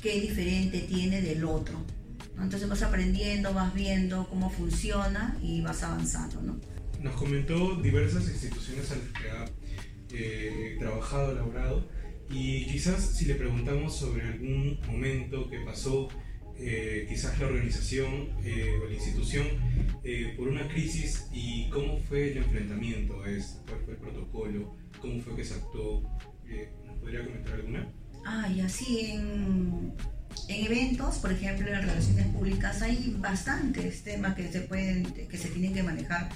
qué 0.00 0.18
diferente 0.18 0.80
tiene 0.80 1.20
del 1.20 1.44
otro. 1.44 1.84
Entonces 2.40 2.70
vas 2.70 2.80
aprendiendo, 2.80 3.52
vas 3.52 3.74
viendo 3.74 4.26
cómo 4.30 4.48
funciona 4.48 5.36
y 5.42 5.60
vas 5.60 5.82
avanzando. 5.82 6.40
¿no? 6.40 6.58
Nos 7.02 7.14
comentó 7.16 7.74
diversas 7.82 8.26
instituciones 8.30 8.90
a 8.92 8.94
las 8.96 9.08
que 9.08 9.30
ha 9.30 9.44
eh, 10.12 10.76
trabajado, 10.78 11.32
elaborado, 11.32 11.88
y 12.30 12.66
quizás 12.66 13.16
si 13.16 13.26
le 13.26 13.34
preguntamos 13.34 13.96
sobre 13.96 14.22
algún 14.22 14.78
momento 14.86 15.48
que 15.50 15.60
pasó, 15.60 16.08
eh, 16.58 17.06
quizás 17.08 17.38
la 17.40 17.46
organización 17.46 18.30
eh, 18.44 18.78
o 18.82 18.86
la 18.86 18.94
institución, 18.94 19.46
por 20.36 20.48
una 20.48 20.66
crisis 20.68 21.28
y 21.32 21.68
cómo 21.70 21.98
fue 21.98 22.32
el 22.32 22.38
enfrentamiento 22.38 23.22
a 23.22 23.30
esto, 23.30 23.62
cuál 23.66 23.80
fue 23.84 23.94
el 23.94 24.00
protocolo, 24.00 24.76
cómo 25.00 25.20
fue 25.20 25.36
que 25.36 25.44
se 25.44 25.54
actuó, 25.54 26.02
¿nos 26.86 26.98
podría 26.98 27.24
comentar 27.24 27.54
alguna? 27.54 27.88
Ah, 28.24 28.48
y 28.52 28.60
así 28.60 29.12
en, 29.12 29.94
en 30.48 30.66
eventos, 30.66 31.18
por 31.18 31.32
ejemplo, 31.32 31.68
en 31.68 31.82
relaciones 31.82 32.26
públicas, 32.28 32.82
hay 32.82 33.14
bastantes 33.18 34.02
temas 34.02 34.34
que 34.34 34.50
se, 34.50 34.62
pueden, 34.62 35.04
que 35.04 35.36
se 35.36 35.48
tienen 35.48 35.74
que 35.74 35.82
manejar. 35.82 36.28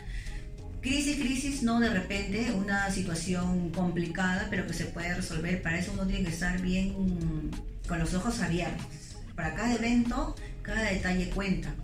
Crisis, 0.87 1.16
crisis, 1.16 1.62
no 1.64 1.81
de 1.81 1.88
repente, 1.88 2.52
una 2.52 2.88
situación 2.93 3.71
complicada, 3.71 4.47
pero 4.49 4.69
que 4.69 4.73
se 4.73 4.85
puede 4.85 5.12
resolver. 5.16 5.61
Para 5.61 5.81
eso 5.81 5.90
uno 5.93 6.07
tiene 6.07 6.23
que 6.23 6.31
estar 6.31 6.61
bien 6.62 6.95
con 7.88 7.99
los 7.99 8.14
ojos 8.14 8.40
abiertos. 8.40 8.87
Para 9.35 9.57
cada 9.57 9.75
evento, 9.75 10.37
cada 10.62 10.83
detalle 10.83 11.28
cuenta. 11.31 11.75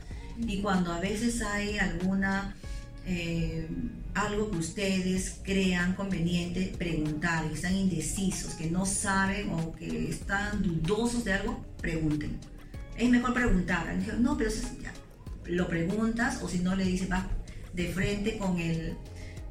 Y 0.47 0.62
cuando 0.62 0.92
a 0.92 1.00
veces 1.00 1.42
hay 1.42 1.78
alguna 1.78 2.54
eh, 3.04 3.66
algo 4.14 4.52
que 4.52 4.59
ustedes 4.59 5.40
crean 5.42 5.94
conveniente 5.94 6.73
preguntar, 6.78 7.49
que 7.49 7.54
están 7.54 7.75
indecisos, 7.75 8.54
que 8.54 8.71
no 8.71 8.87
saben 8.87 9.50
o 9.50 9.75
que 9.75 10.11
están 10.11 10.62
dudosos 10.62 11.25
de 11.25 11.32
algo, 11.32 11.61
pregunten. 11.80 12.38
Es 12.97 13.11
mejor 13.11 13.35
preguntar. 13.35 13.97
No, 14.21 14.37
pero 14.37 14.50
ya, 14.80 14.92
lo 15.47 15.66
preguntas 15.66 16.40
o 16.40 16.49
si 16.49 16.61
no 16.61 16.76
le 16.76 16.85
dices, 16.85 17.11
va 17.11 17.26
de 17.75 17.88
frente 17.88 18.38
con 18.38 18.59
el... 18.59 18.97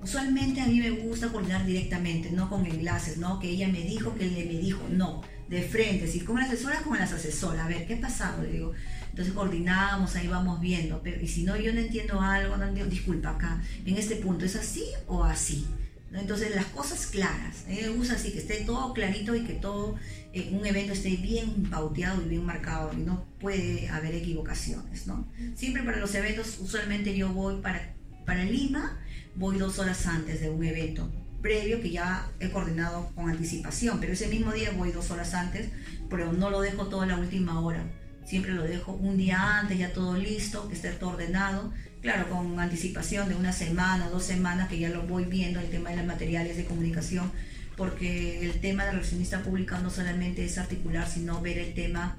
Usualmente 0.02 0.62
a 0.62 0.66
mí 0.66 0.80
me 0.80 0.90
gusta 0.90 1.32
coordinar 1.32 1.66
directamente, 1.66 2.32
no 2.32 2.50
con 2.50 2.66
enlaces, 2.66 3.18
¿no? 3.18 3.40
Que 3.40 3.50
ella 3.50 3.68
me 3.68 3.82
dijo, 3.82 4.16
que 4.16 4.26
él 4.26 4.48
me 4.48 4.60
dijo, 4.60 4.82
no, 4.90 5.22
de 5.48 5.62
frente, 5.62 6.08
si 6.08 6.22
con 6.22 6.38
la 6.38 6.46
asesora, 6.46 6.82
con 6.82 6.98
las 6.98 7.14
asesoras, 7.14 7.66
a 7.66 7.68
ver, 7.68 7.86
¿qué 7.86 7.96
ha 7.96 8.02
pasado? 8.02 8.42
Le 8.42 8.52
digo, 8.52 8.72
entonces 9.12 9.34
coordinamos, 9.34 10.16
ahí 10.16 10.28
vamos 10.28 10.60
viendo. 10.60 11.02
Pero, 11.04 11.22
y 11.22 11.28
si 11.28 11.44
no, 11.44 11.56
yo 11.56 11.72
no 11.74 11.80
entiendo 11.80 12.20
algo, 12.20 12.58
no 12.58 12.66
entiendo, 12.66 12.90
disculpa, 12.90 13.32
acá, 13.32 13.62
en 13.86 13.98
este 13.98 14.16
punto, 14.16 14.46
¿es 14.46 14.56
así 14.56 14.86
o 15.08 15.24
así? 15.24 15.68
Entonces 16.14 16.54
las 16.54 16.66
cosas 16.66 17.08
claras, 17.08 17.66
me 17.68 17.88
gusta 17.90 18.16
así, 18.16 18.32
que 18.32 18.40
esté 18.40 18.66
todo 18.66 18.94
clarito 18.94 19.34
y 19.34 19.46
que 19.46 19.54
todo, 19.54 19.96
eh, 20.34 20.50
un 20.52 20.66
evento 20.66 20.92
esté 20.92 21.16
bien 21.16 21.70
pauteado 21.70 22.22
y 22.22 22.28
bien 22.28 22.46
marcado 22.46 22.92
y 22.94 22.98
no 22.98 23.26
puede 23.40 23.88
haber 23.88 24.16
equivocaciones, 24.16 25.08
¿no? 25.08 25.28
Siempre 25.56 25.84
para 25.84 26.00
los 26.00 26.14
eventos, 26.16 26.58
usualmente 26.60 27.16
yo 27.16 27.30
voy 27.30 27.62
para, 27.62 27.96
para 28.26 28.44
Lima, 28.44 29.00
voy 29.36 29.58
dos 29.58 29.80
horas 29.80 30.06
antes 30.08 30.42
de 30.42 30.50
un 30.50 30.64
evento 30.64 31.10
previo 31.42 31.82
que 31.82 31.90
ya 31.90 32.30
he 32.40 32.50
coordinado 32.50 33.10
con 33.16 33.30
anticipación, 33.30 34.00
pero 34.00 34.14
ese 34.14 34.28
mismo 34.28 34.52
día 34.52 34.72
voy 34.78 34.92
dos 34.92 35.10
horas 35.10 35.34
antes, 35.34 35.70
pero 36.10 36.32
no 36.34 36.50
lo 36.50 36.62
dejo 36.62 36.88
toda 36.88 37.08
la 37.08 37.18
última 37.18 37.60
hora 37.60 37.84
Siempre 38.26 38.54
lo 38.54 38.64
dejo 38.64 38.94
un 38.94 39.18
día 39.18 39.60
antes, 39.60 39.78
ya 39.78 39.94
todo 39.94 40.16
listo, 40.16 40.68
que 40.68 40.76
esté 40.76 40.90
todo 40.92 41.12
ordenado. 41.12 41.74
Claro, 42.02 42.30
con 42.30 42.60
anticipación 42.60 43.30
de 43.30 43.36
una 43.36 43.52
semana, 43.52 44.10
dos 44.10 44.24
semanas, 44.24 44.70
que 44.70 44.80
ya 44.80 44.90
lo 44.90 45.04
voy 45.04 45.26
viendo, 45.26 45.60
el 45.60 45.70
tema 45.70 45.90
de 45.90 45.98
los 45.98 46.06
materiales 46.06 46.58
de 46.58 46.66
comunicación, 46.66 47.32
porque 47.76 48.46
el 48.46 48.60
tema 48.60 48.86
de 48.86 48.92
relacionista 48.92 49.44
pública 49.44 49.80
no 49.80 49.90
solamente 49.90 50.46
es 50.46 50.58
articular, 50.58 51.08
sino 51.08 51.42
ver 51.42 51.58
el 51.58 51.74
tema 51.74 52.18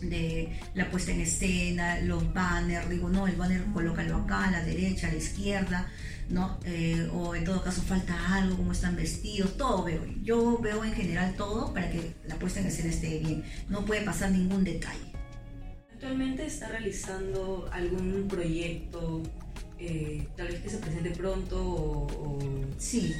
de 0.00 0.58
la 0.74 0.90
puesta 0.90 1.12
en 1.12 1.20
escena, 1.20 2.00
los 2.00 2.32
banners, 2.32 2.88
digo, 2.88 3.08
no, 3.08 3.26
el 3.26 3.36
banner 3.36 3.64
colócalo 3.72 4.16
acá, 4.16 4.44
a 4.44 4.50
la 4.50 4.64
derecha, 4.64 5.08
a 5.08 5.12
la 5.12 5.18
izquierda, 5.18 5.88
¿no? 6.28 6.58
Eh, 6.64 7.08
o 7.12 7.34
en 7.34 7.44
todo 7.44 7.62
caso 7.62 7.82
falta 7.82 8.34
algo, 8.34 8.56
cómo 8.56 8.72
están 8.72 8.96
vestidos, 8.96 9.56
todo 9.56 9.84
veo. 9.84 10.04
Yo 10.22 10.58
veo 10.58 10.84
en 10.84 10.92
general 10.92 11.34
todo 11.36 11.72
para 11.72 11.90
que 11.90 12.14
la 12.26 12.36
puesta 12.36 12.60
en 12.60 12.66
escena 12.66 12.90
esté 12.90 13.18
bien. 13.18 13.44
No 13.68 13.84
puede 13.84 14.02
pasar 14.02 14.30
ningún 14.30 14.64
detalle. 14.64 15.12
¿Actualmente 15.92 16.46
está 16.46 16.68
realizando 16.68 17.68
algún 17.72 18.28
proyecto, 18.28 19.22
eh, 19.80 20.26
tal 20.36 20.48
vez 20.48 20.60
que 20.60 20.70
se 20.70 20.78
presente 20.78 21.10
pronto 21.10 21.56
o, 21.60 22.38
sí, 22.78 23.14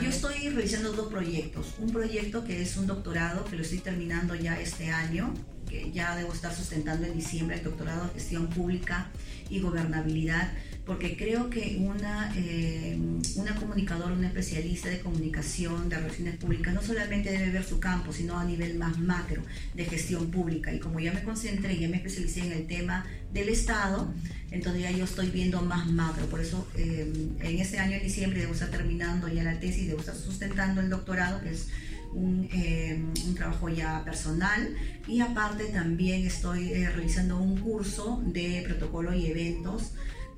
yo 0.00 0.08
estoy 0.08 0.48
realizando 0.48 0.92
dos 0.92 1.08
proyectos. 1.08 1.74
Un 1.78 1.90
proyecto 1.90 2.44
que 2.44 2.62
es 2.62 2.76
un 2.76 2.86
doctorado, 2.86 3.44
que 3.44 3.56
lo 3.56 3.62
estoy 3.62 3.78
terminando 3.78 4.34
ya 4.34 4.60
este 4.60 4.90
año, 4.90 5.32
que 5.68 5.90
ya 5.92 6.16
debo 6.16 6.32
estar 6.32 6.54
sustentando 6.54 7.06
en 7.06 7.14
diciembre, 7.14 7.56
el 7.58 7.64
doctorado 7.64 8.04
en 8.04 8.10
gestión 8.10 8.48
pública 8.48 9.10
y 9.48 9.60
gobernabilidad 9.60 10.50
porque 10.90 11.16
creo 11.16 11.50
que 11.50 11.76
una, 11.80 12.32
eh, 12.36 12.98
una 13.36 13.54
comunicadora, 13.54 14.12
una 14.12 14.26
especialista 14.26 14.88
de 14.88 14.98
comunicación, 14.98 15.88
de 15.88 15.96
relaciones 15.96 16.36
públicas, 16.36 16.74
no 16.74 16.82
solamente 16.82 17.30
debe 17.30 17.50
ver 17.50 17.64
su 17.64 17.78
campo, 17.78 18.12
sino 18.12 18.36
a 18.36 18.44
nivel 18.44 18.76
más 18.76 18.98
macro 18.98 19.40
de 19.74 19.84
gestión 19.84 20.32
pública. 20.32 20.72
Y 20.72 20.80
como 20.80 20.98
ya 20.98 21.12
me 21.12 21.22
concentré, 21.22 21.78
ya 21.78 21.88
me 21.88 21.98
especialicé 21.98 22.40
en 22.40 22.50
el 22.50 22.66
tema 22.66 23.06
del 23.32 23.50
Estado, 23.50 24.12
entonces 24.50 24.82
ya 24.82 24.90
yo 24.90 25.04
estoy 25.04 25.30
viendo 25.30 25.62
más 25.62 25.86
macro. 25.86 26.26
Por 26.26 26.40
eso 26.40 26.66
eh, 26.76 27.12
en 27.40 27.58
este 27.60 27.78
año, 27.78 27.94
en 27.94 28.02
diciembre, 28.02 28.40
debo 28.40 28.54
estar 28.54 28.70
terminando 28.70 29.28
ya 29.28 29.44
la 29.44 29.60
tesis, 29.60 29.86
debo 29.86 30.00
estar 30.00 30.16
sustentando 30.16 30.80
el 30.80 30.90
doctorado, 30.90 31.40
que 31.40 31.50
es 31.50 31.68
un, 32.12 32.48
eh, 32.52 33.02
un, 33.26 33.34
trabajo 33.34 33.68
ya 33.68 34.04
personal 34.04 34.74
y 35.06 35.20
aparte 35.20 35.64
también 35.66 36.26
estoy 36.26 36.72
realizando 36.72 37.38
un 37.38 37.58
curso 37.58 38.22
de 38.24 38.62
protocolo 38.66 39.14
y 39.14 39.26
eventos 39.26 39.92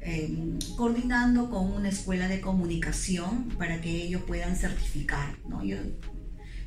Em, 0.05 0.59
coordinando 0.77 1.49
con 1.49 1.71
una 1.71 1.89
escuela 1.89 2.27
de 2.27 2.41
comunicación 2.41 3.51
para 3.57 3.81
que 3.81 4.03
ellos 4.03 4.23
puedan 4.27 4.57
certificar. 4.57 5.39
¿no? 5.49 5.63
Yo 5.65 5.77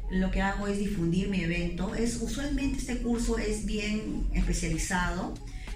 lo 0.10 0.32
que 0.32 0.42
hago 0.42 0.68
es 0.68 0.80
difundir 0.80 1.28
mi 1.28 1.42
evento. 1.42 1.94
Es, 1.96 2.22
usualmente 2.22 2.78
este 2.78 3.00
curso 3.00 3.38
es 3.38 3.66
bien 3.66 4.30
especializado 4.34 5.34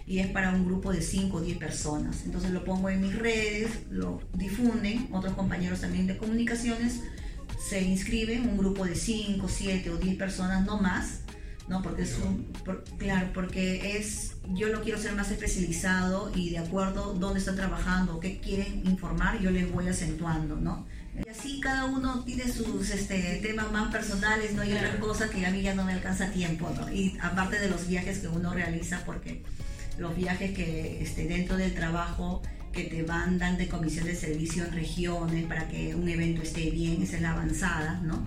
y 0.08 0.20
es 0.20 0.28
para 0.28 0.54
un 0.54 0.66
grupo 0.66 0.94
de 0.94 1.02
5 1.02 1.36
o 1.36 1.42
10 1.42 1.58
personas. 1.58 2.24
Entonces 2.24 2.52
lo 2.52 2.64
pongo 2.64 2.90
en 2.90 3.02
mis 3.02 3.14
redes, 3.14 3.72
lo 3.90 4.22
difunden, 4.34 5.10
otros 5.12 5.34
compañeros 5.34 5.82
también 5.82 6.08
de 6.08 6.18
comunicaciones 6.18 7.02
se 7.58 7.82
inscriben, 7.82 8.50
un 8.50 8.58
grupo 8.58 8.86
de 8.86 8.96
5, 8.96 9.48
7 9.48 9.90
o 9.90 9.98
10 9.98 10.18
personas, 10.18 10.66
no 10.66 10.80
más, 10.80 11.22
¿no? 11.68 11.82
Porque 11.82 12.04
es 12.04 12.18
un, 12.18 12.48
claro, 12.98 13.30
porque 13.34 13.98
es, 13.98 14.34
yo 14.54 14.68
lo 14.70 14.82
quiero 14.82 14.98
ser 14.98 15.14
más 15.14 15.30
especializado 15.32 16.32
y 16.36 16.50
de 16.50 16.58
acuerdo 16.58 17.14
dónde 17.14 17.40
están 17.40 17.56
trabajando, 17.56 18.20
qué 18.20 18.40
quieren 18.40 18.82
informar, 18.86 19.40
yo 19.40 19.52
les 19.52 19.72
voy 19.72 19.88
acentuando, 19.88 20.56
¿no? 20.56 20.88
Y 21.16 21.30
así 21.30 21.60
cada 21.60 21.86
uno 21.86 22.24
tiene 22.24 22.52
sus 22.52 22.90
este, 22.90 23.40
temas 23.42 23.72
más 23.72 23.92
personales, 23.92 24.54
¿no? 24.54 24.64
Y 24.64 24.74
otras 24.74 24.96
cosas 24.96 25.30
que 25.30 25.46
a 25.46 25.52
mí 25.52 25.62
ya 25.62 25.76
no 25.76 25.84
me 25.84 25.94
alcanza 25.94 26.32
tiempo, 26.32 26.70
¿no? 26.76 26.92
Y 26.92 27.18
aparte 27.22 27.60
de 27.60 27.70
los 27.70 27.88
viajes 27.88 28.20
que 28.20 28.28
uno 28.28 28.54
realiza, 28.54 29.04
porque 29.06 29.44
los 29.98 30.16
viajes 30.16 30.52
que 30.52 31.04
este, 31.04 31.28
dentro 31.28 31.58
del 31.58 31.74
trabajo 31.74 32.42
que 32.72 32.84
te 32.84 33.04
mandan 33.04 33.58
de 33.58 33.68
comisión 33.68 34.06
de 34.06 34.16
servicio 34.16 34.66
en 34.66 34.74
regiones 34.74 35.46
para 35.46 35.68
que 35.68 35.96
un 35.96 36.08
evento 36.08 36.42
esté 36.42 36.70
bien, 36.70 37.02
esa 37.02 37.18
es 37.18 37.22
la 37.22 37.32
avanzada, 37.32 38.00
¿no? 38.04 38.26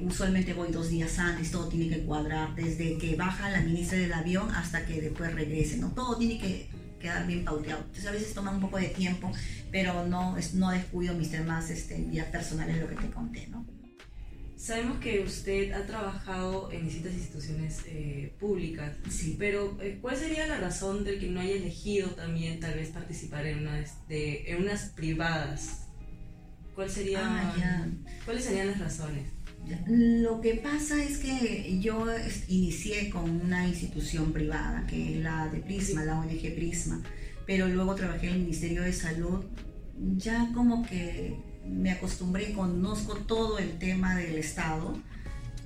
usualmente 0.00 0.54
voy 0.54 0.70
dos 0.72 0.88
días 0.88 1.18
antes, 1.18 1.50
todo 1.50 1.68
tiene 1.68 1.88
que 1.88 2.02
cuadrar, 2.04 2.54
desde 2.54 2.98
que 2.98 3.14
baja 3.16 3.50
la 3.50 3.60
ministra 3.60 3.98
del 3.98 4.12
avión 4.12 4.50
hasta 4.54 4.86
que 4.86 5.00
después 5.00 5.34
regrese, 5.34 5.76
¿no? 5.76 5.90
Todo 5.90 6.16
tiene 6.16 6.38
que 6.38 6.68
quedar 7.00 7.26
bien 7.26 7.44
pauteado. 7.44 7.80
Entonces 7.80 8.06
a 8.06 8.12
veces 8.12 8.32
toma 8.32 8.52
un 8.52 8.60
poco 8.60 8.78
de 8.78 8.88
tiempo, 8.88 9.30
pero 9.70 10.06
no, 10.06 10.36
no 10.54 10.70
descuido 10.70 11.14
mis 11.14 11.30
temas 11.30 11.70
este, 11.70 11.96
personales, 12.30 12.78
lo 12.78 12.88
que 12.88 12.94
te 12.94 13.10
conté, 13.10 13.48
¿no? 13.48 13.64
Sabemos 14.62 15.00
que 15.00 15.18
usted 15.18 15.72
ha 15.72 15.84
trabajado 15.86 16.70
en 16.70 16.84
distintas 16.84 17.14
instituciones 17.14 17.80
eh, 17.86 18.32
públicas, 18.38 18.92
sí. 19.10 19.34
pero 19.36 19.76
eh, 19.82 19.98
¿cuál 20.00 20.16
sería 20.16 20.46
la 20.46 20.58
razón 20.58 21.02
del 21.02 21.18
que 21.18 21.26
no 21.26 21.40
haya 21.40 21.56
elegido 21.56 22.10
también 22.10 22.60
tal 22.60 22.74
vez 22.74 22.90
participar 22.90 23.44
en, 23.46 23.58
una, 23.58 23.80
este, 23.80 24.52
en 24.52 24.62
unas 24.62 24.90
privadas? 24.90 25.88
¿Cuál 26.76 26.88
sería, 26.88 27.22
ah, 27.24 27.88
¿Cuáles 28.24 28.44
serían 28.44 28.68
las 28.68 28.78
razones? 28.78 29.30
Lo 29.88 30.40
que 30.40 30.54
pasa 30.54 31.02
es 31.02 31.18
que 31.18 31.80
yo 31.80 32.06
inicié 32.46 33.10
con 33.10 33.28
una 33.28 33.66
institución 33.66 34.32
privada, 34.32 34.86
que 34.86 35.16
es 35.16 35.24
la 35.24 35.48
de 35.48 35.58
Prisma, 35.58 36.04
la 36.04 36.20
ONG 36.20 36.54
Prisma, 36.54 37.02
pero 37.48 37.66
luego 37.66 37.96
trabajé 37.96 38.28
en 38.28 38.34
el 38.34 38.40
Ministerio 38.42 38.82
de 38.82 38.92
Salud, 38.92 39.44
ya 40.16 40.50
como 40.54 40.84
que 40.84 41.36
me 41.66 41.90
acostumbré, 41.92 42.52
conozco 42.52 43.14
todo 43.16 43.58
el 43.58 43.78
tema 43.78 44.16
del 44.16 44.36
Estado 44.36 44.96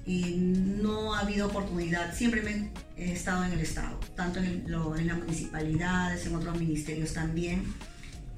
y 0.05 0.37
no 0.37 1.15
ha 1.15 1.21
habido 1.21 1.49
oportunidad. 1.49 2.15
Siempre 2.15 2.43
me 2.43 2.71
he 2.97 3.13
estado 3.13 3.45
en 3.45 3.53
el 3.53 3.61
Estado, 3.61 3.99
tanto 4.15 4.39
en, 4.39 4.65
en 4.67 5.07
las 5.07 5.19
municipalidades, 5.19 6.27
en 6.27 6.37
otros 6.37 6.59
ministerios 6.59 7.13
también. 7.13 7.65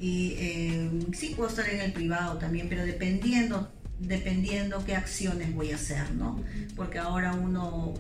Y 0.01 0.35
eh, 0.39 0.91
sí 1.13 1.35
puedo 1.37 1.51
estar 1.51 1.69
en 1.69 1.81
el 1.81 1.93
privado 1.93 2.39
también, 2.39 2.69
pero 2.69 2.85
dependiendo, 2.85 3.71
dependiendo 3.99 4.85
qué 4.85 4.95
acciones 4.95 5.55
voy 5.55 5.73
a 5.73 5.75
hacer, 5.75 6.13
¿no? 6.13 6.43
Porque 6.77 6.99
ahora 6.99 7.35
uno 7.35 7.95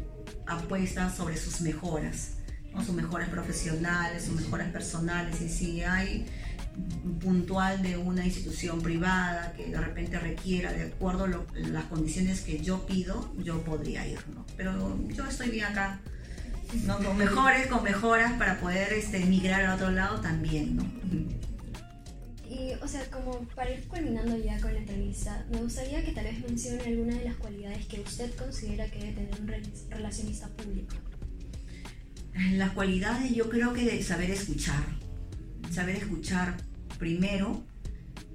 apuesta 0.47 1.15
sobre 1.15 1.37
sus 1.37 1.61
mejoras, 1.61 2.35
¿no? 2.73 2.83
sus 2.85 2.95
mejoras 2.95 3.29
profesionales, 3.29 4.25
sus 4.25 4.41
mejoras 4.41 4.71
personales. 4.71 5.43
Y 5.43 5.49
si 5.49 5.83
hay 5.83 6.27
puntual 7.21 7.83
de 7.83 7.97
una 7.97 8.25
institución 8.25 8.81
privada 8.81 9.53
que 9.57 9.67
de 9.67 9.81
repente 9.81 10.19
requiera 10.19 10.73
de 10.73 10.85
acuerdo 10.85 11.25
a 11.25 11.69
las 11.69 11.85
condiciones 11.85 12.41
que 12.43 12.61
yo 12.61 12.87
pido, 12.87 13.33
yo 13.39 13.63
podría 13.63 14.07
ir, 14.07 14.19
¿no? 14.35 14.45
Pero 14.57 14.99
yo 15.09 15.27
estoy 15.27 15.51
bien 15.51 15.67
acá, 15.67 16.01
¿no? 16.87 16.99
Con 16.99 17.17
mejores, 17.17 17.67
con 17.67 17.83
mejoras 17.83 18.33
para 18.35 18.61
poder 18.61 18.93
este, 18.93 19.21
migrar 19.25 19.65
al 19.65 19.77
otro 19.77 19.91
lado 19.91 20.21
también, 20.21 20.77
¿no? 20.77 20.85
Y, 22.49 22.73
o 22.83 22.89
sea, 22.89 23.05
como 23.11 23.41
para 23.55 23.71
ir 23.71 23.87
culminando 23.89 24.37
ya 24.39 24.59
con 24.61 24.73
la 24.73 24.81
entrevista, 24.81 25.45
me 25.51 25.59
gustaría 25.59 26.03
que 26.03 26.13
tal 26.13 26.25
vez 26.25 26.41
mencione 26.41 26.83
alguna 26.83 27.17
de 27.17 27.25
las 27.25 27.37
cualidades 27.37 27.87
que 27.87 28.01
usted 28.01 28.35
considera 28.37 28.91
que 28.91 28.99
debe 29.01 29.13
tener 29.13 29.41
un 29.41 29.91
relacionista 29.91 30.49
público. 30.49 30.95
Las 32.53 32.71
cualidades 32.71 33.35
yo 33.35 33.51
creo 33.51 33.73
que 33.73 33.85
de 33.85 34.03
saber 34.03 34.31
escuchar, 34.31 34.83
saber 35.71 35.97
escuchar 35.97 36.57
primero, 36.99 37.63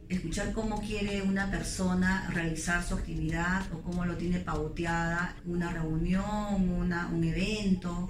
escuchar 0.10 0.54
cómo 0.54 0.82
quiere 0.82 1.22
una 1.22 1.50
persona 1.52 2.30
realizar 2.32 2.84
su 2.84 2.96
actividad 2.96 3.62
o 3.74 3.82
cómo 3.82 4.06
lo 4.06 4.16
tiene 4.16 4.40
pauteada 4.40 5.36
una 5.46 5.72
reunión, 5.72 6.70
una, 6.70 7.08
un 7.08 7.24
evento 7.24 8.10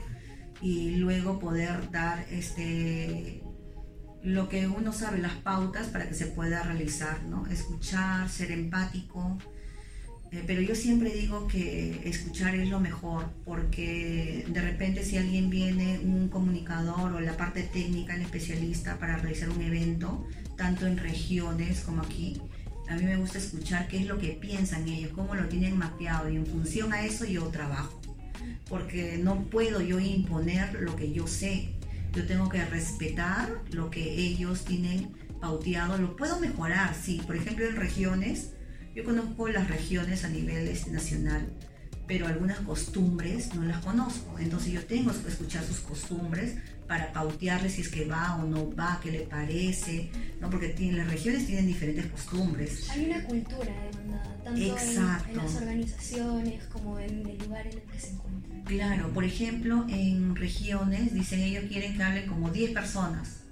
y 0.61 0.95
luego 0.95 1.39
poder 1.39 1.91
dar 1.91 2.25
este 2.31 3.41
lo 4.23 4.47
que 4.47 4.67
uno 4.67 4.93
sabe, 4.93 5.17
las 5.17 5.33
pautas 5.33 5.87
para 5.87 6.07
que 6.07 6.13
se 6.13 6.27
pueda 6.27 6.63
realizar, 6.63 7.23
¿no? 7.23 7.45
Escuchar, 7.47 8.29
ser 8.29 8.51
empático, 8.51 9.37
eh, 10.33 10.43
pero 10.47 10.61
yo 10.61 10.73
siempre 10.73 11.13
digo 11.13 11.47
que 11.47 12.01
escuchar 12.09 12.55
es 12.55 12.67
lo 12.67 12.79
mejor, 12.79 13.29
porque 13.45 14.45
de 14.47 14.61
repente 14.61 15.03
si 15.03 15.17
alguien 15.17 15.51
viene, 15.51 15.99
un 15.99 16.27
comunicador 16.27 17.13
o 17.13 17.19
la 17.19 17.37
parte 17.37 17.61
técnica, 17.61 18.15
el 18.15 18.23
especialista 18.23 18.97
para 18.97 19.17
realizar 19.17 19.49
un 19.49 19.61
evento, 19.61 20.25
tanto 20.57 20.87
en 20.87 20.97
regiones 20.97 21.81
como 21.81 22.01
aquí, 22.01 22.41
a 22.89 22.95
mí 22.95 23.03
me 23.03 23.17
gusta 23.17 23.37
escuchar 23.37 23.87
qué 23.87 23.97
es 23.97 24.07
lo 24.07 24.17
que 24.19 24.29
piensan 24.29 24.87
ellos, 24.87 25.11
cómo 25.13 25.35
lo 25.35 25.47
tienen 25.47 25.77
mapeado 25.77 26.29
y 26.29 26.35
en 26.35 26.45
función 26.45 26.93
a 26.93 27.05
eso 27.05 27.25
yo 27.25 27.43
trabajo, 27.47 27.99
porque 28.69 29.19
no 29.21 29.43
puedo 29.45 29.81
yo 29.81 29.99
imponer 29.99 30.73
lo 30.81 30.95
que 30.95 31.11
yo 31.11 31.27
sé, 31.27 31.73
yo 32.13 32.25
tengo 32.25 32.49
que 32.49 32.63
respetar 32.65 33.49
lo 33.71 33.89
que 33.89 34.15
ellos 34.15 34.65
tienen 34.65 35.11
pauteado, 35.39 35.97
lo 35.97 36.15
puedo 36.15 36.39
mejorar, 36.39 36.95
sí, 36.95 37.21
por 37.25 37.35
ejemplo 37.35 37.65
en 37.65 37.75
regiones, 37.75 38.51
yo 38.95 39.03
conozco 39.03 39.47
las 39.47 39.67
regiones 39.69 40.23
a 40.23 40.29
nivel 40.29 40.71
nacional, 40.91 41.47
pero 42.07 42.27
algunas 42.27 42.59
costumbres 42.59 43.55
no 43.55 43.63
las 43.63 43.83
conozco. 43.83 44.37
Entonces 44.37 44.71
yo 44.71 44.85
tengo 44.85 45.11
que 45.11 45.29
escuchar 45.29 45.63
sus 45.63 45.79
costumbres 45.79 46.55
para 46.87 47.11
pautearles 47.13 47.73
si 47.73 47.81
es 47.81 47.89
que 47.89 48.05
va 48.05 48.35
o 48.35 48.45
no 48.45 48.73
va, 48.75 48.99
qué 49.01 49.11
le 49.11 49.19
parece, 49.21 50.09
¿no? 50.39 50.49
porque 50.49 50.69
tienen, 50.69 50.97
las 50.97 51.09
regiones 51.09 51.45
tienen 51.45 51.67
diferentes 51.67 52.05
costumbres. 52.07 52.89
Hay 52.89 53.05
una 53.05 53.23
cultura 53.23 53.73
demandada, 53.91 54.43
tanto 54.43 54.61
en, 54.61 55.29
en, 55.29 55.37
las 55.37 55.55
organizaciones 55.55 56.63
como 56.65 56.99
en 56.99 57.27
el 57.27 57.37
lugar 57.37 57.67
en 57.67 57.73
el 57.73 57.81
que 57.83 57.99
se 57.99 58.11
encuentran. 58.11 58.63
Claro, 58.63 59.09
por 59.09 59.23
ejemplo, 59.23 59.85
en 59.89 60.35
regiones 60.35 61.13
dicen 61.13 61.41
ellos 61.41 61.65
quieren 61.67 61.97
que 61.97 62.03
hablen 62.03 62.27
como 62.27 62.49
10 62.49 62.71
personas 62.71 63.43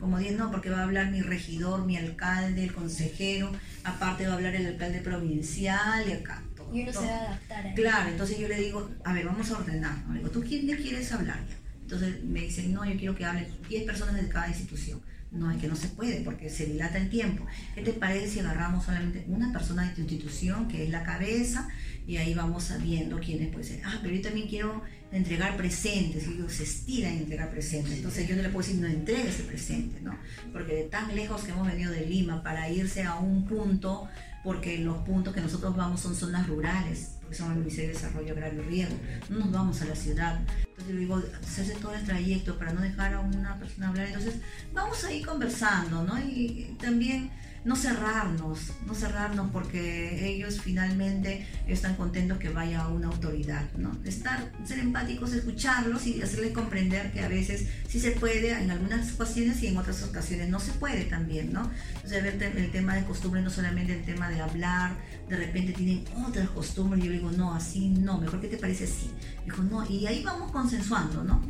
como 0.00 0.18
10 0.18 0.36
no, 0.36 0.50
porque 0.50 0.70
va 0.70 0.80
a 0.80 0.82
hablar 0.82 1.10
mi 1.10 1.22
regidor, 1.22 1.86
mi 1.86 1.96
alcalde, 1.96 2.64
el 2.64 2.72
consejero, 2.72 3.50
aparte 3.84 4.26
va 4.26 4.32
a 4.32 4.36
hablar 4.36 4.54
el 4.54 4.66
alcalde 4.66 5.00
provincial 5.00 6.08
y 6.08 6.12
acá. 6.12 6.42
Todo, 6.56 6.74
y 6.74 6.82
uno 6.82 6.92
se 6.92 6.98
va 6.98 7.06
a 7.06 7.24
adaptar. 7.26 7.74
Claro, 7.74 8.10
entonces 8.10 8.38
yo 8.38 8.48
le 8.48 8.56
digo, 8.56 8.90
a 9.04 9.12
ver, 9.12 9.26
vamos 9.26 9.50
a 9.50 9.58
ordenar. 9.58 9.96
Le 10.10 10.18
digo, 10.18 10.30
¿tú 10.30 10.42
quién 10.42 10.66
le 10.66 10.76
quieres 10.76 11.10
hablar? 11.12 11.40
Entonces 11.86 12.24
me 12.24 12.40
dicen, 12.40 12.74
no, 12.74 12.84
yo 12.84 12.98
quiero 12.98 13.14
que 13.14 13.24
hablen 13.24 13.46
10 13.68 13.84
personas 13.84 14.16
de 14.16 14.26
cada 14.28 14.48
institución. 14.48 15.00
No, 15.30 15.52
es 15.52 15.60
que 15.60 15.68
no 15.68 15.76
se 15.76 15.86
puede 15.86 16.22
porque 16.22 16.50
se 16.50 16.66
dilata 16.66 16.98
el 16.98 17.08
tiempo. 17.08 17.46
¿Qué 17.76 17.82
te 17.82 17.92
parece 17.92 18.28
si 18.28 18.40
agarramos 18.40 18.84
solamente 18.84 19.24
una 19.28 19.52
persona 19.52 19.84
de 19.84 19.94
tu 19.94 20.00
institución, 20.00 20.66
que 20.66 20.82
es 20.82 20.90
la 20.90 21.04
cabeza, 21.04 21.68
y 22.08 22.16
ahí 22.16 22.34
vamos 22.34 22.72
viendo 22.82 23.20
quiénes 23.20 23.52
pueden 23.52 23.68
ser? 23.68 23.82
Ah, 23.84 24.00
pero 24.02 24.16
yo 24.16 24.22
también 24.22 24.48
quiero 24.48 24.82
entregar 25.12 25.56
presentes, 25.56 26.26
y 26.26 26.32
ellos 26.32 26.52
se 26.54 26.64
estiran 26.64 27.12
en 27.12 27.18
entregar 27.18 27.50
presentes. 27.50 27.92
Entonces 27.92 28.26
yo 28.26 28.34
no 28.34 28.42
le 28.42 28.48
puedo 28.48 28.66
decir 28.66 28.80
no 28.80 28.88
entregue 28.88 29.28
ese 29.28 29.44
presente, 29.44 30.00
¿no? 30.00 30.18
Porque 30.52 30.74
de 30.74 30.84
tan 30.84 31.14
lejos 31.14 31.44
que 31.44 31.52
hemos 31.52 31.68
venido 31.68 31.92
de 31.92 32.04
Lima 32.04 32.42
para 32.42 32.68
irse 32.68 33.04
a 33.04 33.14
un 33.14 33.46
punto, 33.46 34.08
porque 34.42 34.78
los 34.78 34.98
puntos 34.98 35.32
que 35.32 35.40
nosotros 35.40 35.76
vamos 35.76 36.00
son 36.00 36.16
zonas 36.16 36.48
rurales, 36.48 37.15
porque 37.26 37.38
son 37.38 37.50
el 37.50 37.58
Ministerio 37.58 37.88
de 37.88 37.94
Desarrollo 37.94 38.32
Agrario 38.34 38.62
y 38.62 38.66
Riego, 38.66 38.94
no 39.30 39.38
nos 39.38 39.50
vamos 39.50 39.82
a 39.82 39.86
la 39.86 39.96
ciudad. 39.96 40.40
Entonces 40.60 40.94
yo 40.94 40.96
digo, 40.96 41.22
se 41.44 41.62
hace 41.62 41.74
todo 41.74 41.92
el 41.92 42.04
trayecto 42.04 42.56
para 42.56 42.72
no 42.72 42.80
dejar 42.80 43.14
a 43.14 43.20
una 43.20 43.58
persona 43.58 43.88
hablar. 43.88 44.06
Entonces 44.06 44.36
vamos 44.72 45.02
a 45.02 45.12
ir 45.12 45.26
conversando, 45.26 46.04
¿no? 46.04 46.16
Y 46.20 46.76
también 46.80 47.32
no 47.66 47.74
cerrarnos, 47.74 48.60
no 48.86 48.94
cerrarnos 48.94 49.50
porque 49.50 50.24
ellos 50.24 50.60
finalmente 50.60 51.44
están 51.66 51.96
contentos 51.96 52.38
que 52.38 52.48
vaya 52.48 52.86
una 52.86 53.08
autoridad, 53.08 53.64
¿no? 53.76 53.90
Estar, 54.04 54.52
ser 54.64 54.78
empáticos, 54.78 55.32
escucharlos 55.32 56.06
y 56.06 56.22
hacerles 56.22 56.52
comprender 56.52 57.12
que 57.12 57.22
a 57.22 57.28
veces 57.28 57.66
sí 57.88 57.98
se 57.98 58.12
puede 58.12 58.52
en 58.52 58.70
algunas 58.70 59.12
ocasiones 59.14 59.60
y 59.64 59.66
en 59.66 59.78
otras 59.78 60.04
ocasiones 60.04 60.48
no 60.48 60.60
se 60.60 60.70
puede 60.74 61.06
también, 61.06 61.52
¿no? 61.52 61.68
Entonces, 61.96 62.22
ver 62.22 62.56
el 62.56 62.70
tema 62.70 62.94
de 62.94 63.04
costumbre, 63.04 63.42
no 63.42 63.50
solamente 63.50 63.94
el 63.94 64.04
tema 64.04 64.30
de 64.30 64.40
hablar, 64.40 64.92
de 65.28 65.36
repente 65.36 65.72
tienen 65.72 66.04
otras 66.24 66.48
costumbres, 66.50 67.02
yo 67.02 67.10
digo, 67.10 67.32
no, 67.32 67.52
así 67.52 67.88
no, 67.88 68.18
mejor 68.18 68.40
que 68.40 68.46
te 68.46 68.58
parece 68.58 68.84
así. 68.84 69.10
Dijo, 69.44 69.64
no, 69.64 69.84
y 69.90 70.06
ahí 70.06 70.22
vamos 70.22 70.52
consensuando, 70.52 71.24
¿no? 71.24 71.44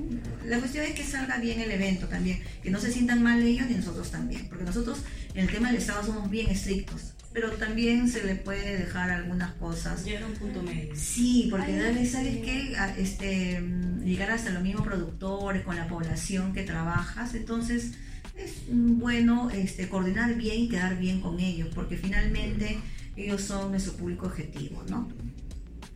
La 0.47 0.59
cuestión 0.61 0.87
es 0.87 0.95
que 0.95 1.05
salga 1.05 1.37
bien 1.37 1.61
el 1.61 1.71
evento 1.71 2.07
también, 2.09 2.43
que 2.63 2.71
no 2.71 2.81
se 2.81 2.91
sientan 2.91 3.23
mal 3.23 3.43
ellos 3.43 3.67
ni 3.69 3.75
nosotros 3.77 4.11
también, 4.11 4.49
porque 4.49 4.65
nosotros 4.65 5.01
en 5.37 5.43
el 5.43 5.51
tema 5.51 5.69
del 5.69 5.77
Estado 5.77 6.03
somos 6.03 6.31
bien 6.31 6.49
estrictos, 6.49 7.13
pero 7.35 7.51
también 7.53 8.09
se 8.09 8.25
le 8.25 8.37
puede 8.37 8.79
dejar 8.79 9.11
algunas 9.11 9.53
cosas. 9.55 10.03
Llegar 10.03 10.23
a 10.23 10.27
un 10.29 10.33
punto 10.33 10.63
medio. 10.63 10.97
Sí, 10.97 11.49
porque 11.51 11.77
dale, 11.77 12.07
¿sabes 12.07 12.39
qué? 12.39 12.75
Este, 12.97 13.61
llegar 14.03 14.31
hasta 14.31 14.49
los 14.51 14.63
mismos 14.63 14.87
productores, 14.87 15.63
con 15.63 15.77
la 15.77 15.89
población 15.89 16.55
que 16.55 16.63
trabajas, 16.63 17.35
entonces 17.35 17.93
es 18.35 18.63
bueno 18.71 19.51
este, 19.51 19.91
coordinar 19.91 20.35
bien 20.37 20.61
y 20.61 20.69
quedar 20.71 20.99
bien 20.99 21.21
con 21.21 21.39
ellos, 21.39 21.69
porque 21.75 21.99
finalmente 21.99 22.79
ellos 23.15 23.43
son 23.43 23.73
nuestro 23.73 23.93
público 23.93 24.27
objetivo, 24.27 24.85
¿no? 24.89 25.07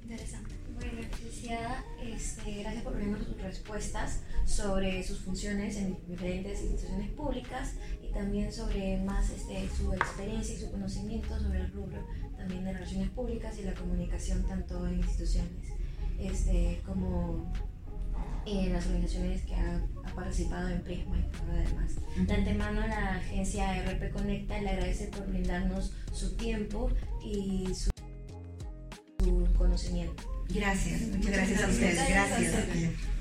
Interesante. 0.03 0.51
Bueno, 0.75 0.93
licenciada, 1.01 1.83
este, 2.03 2.61
gracias 2.61 2.83
por 2.83 2.95
brindarnos 2.95 3.27
sus 3.27 3.41
respuestas 3.41 4.21
sobre 4.45 5.03
sus 5.03 5.21
funciones 5.21 5.77
en 5.77 5.97
diferentes 6.07 6.61
instituciones 6.61 7.11
públicas 7.13 7.75
también 8.13 8.53
sobre 8.53 8.99
más 8.99 9.31
este, 9.31 9.69
su 9.69 9.93
experiencia 9.93 10.55
y 10.55 10.59
su 10.59 10.71
conocimiento 10.71 11.39
sobre 11.39 11.61
el 11.61 11.73
rubro 11.73 12.07
también 12.37 12.65
de 12.65 12.73
relaciones 12.73 13.11
públicas 13.11 13.59
y 13.59 13.63
la 13.63 13.75
comunicación 13.75 14.43
tanto 14.47 14.87
en 14.87 14.99
instituciones 14.99 15.69
este, 16.19 16.81
como 16.87 17.53
en 18.47 18.73
las 18.73 18.87
organizaciones 18.87 19.43
que 19.43 19.55
ha, 19.55 19.83
participado 20.15 20.69
en 20.69 20.83
Prisma 20.83 21.19
y 21.19 21.23
todo 21.31 21.47
lo 21.47 21.55
demás. 21.55 21.95
De 22.27 22.35
antemano 22.35 22.81
la 22.87 23.17
agencia 23.17 23.81
RP 23.85 24.13
Conecta 24.13 24.61
le 24.61 24.71
agradece 24.71 25.07
por 25.07 25.27
brindarnos 25.29 25.93
su 26.13 26.37
tiempo 26.37 26.91
y 27.25 27.69
su, 27.73 27.91
su 29.23 29.47
conocimiento. 29.57 30.23
Gracias, 30.49 31.03
muchas 31.03 31.33
gracias 31.33 31.63
a 31.63 31.69
ustedes. 31.69 32.09
Gracias. 32.09 33.20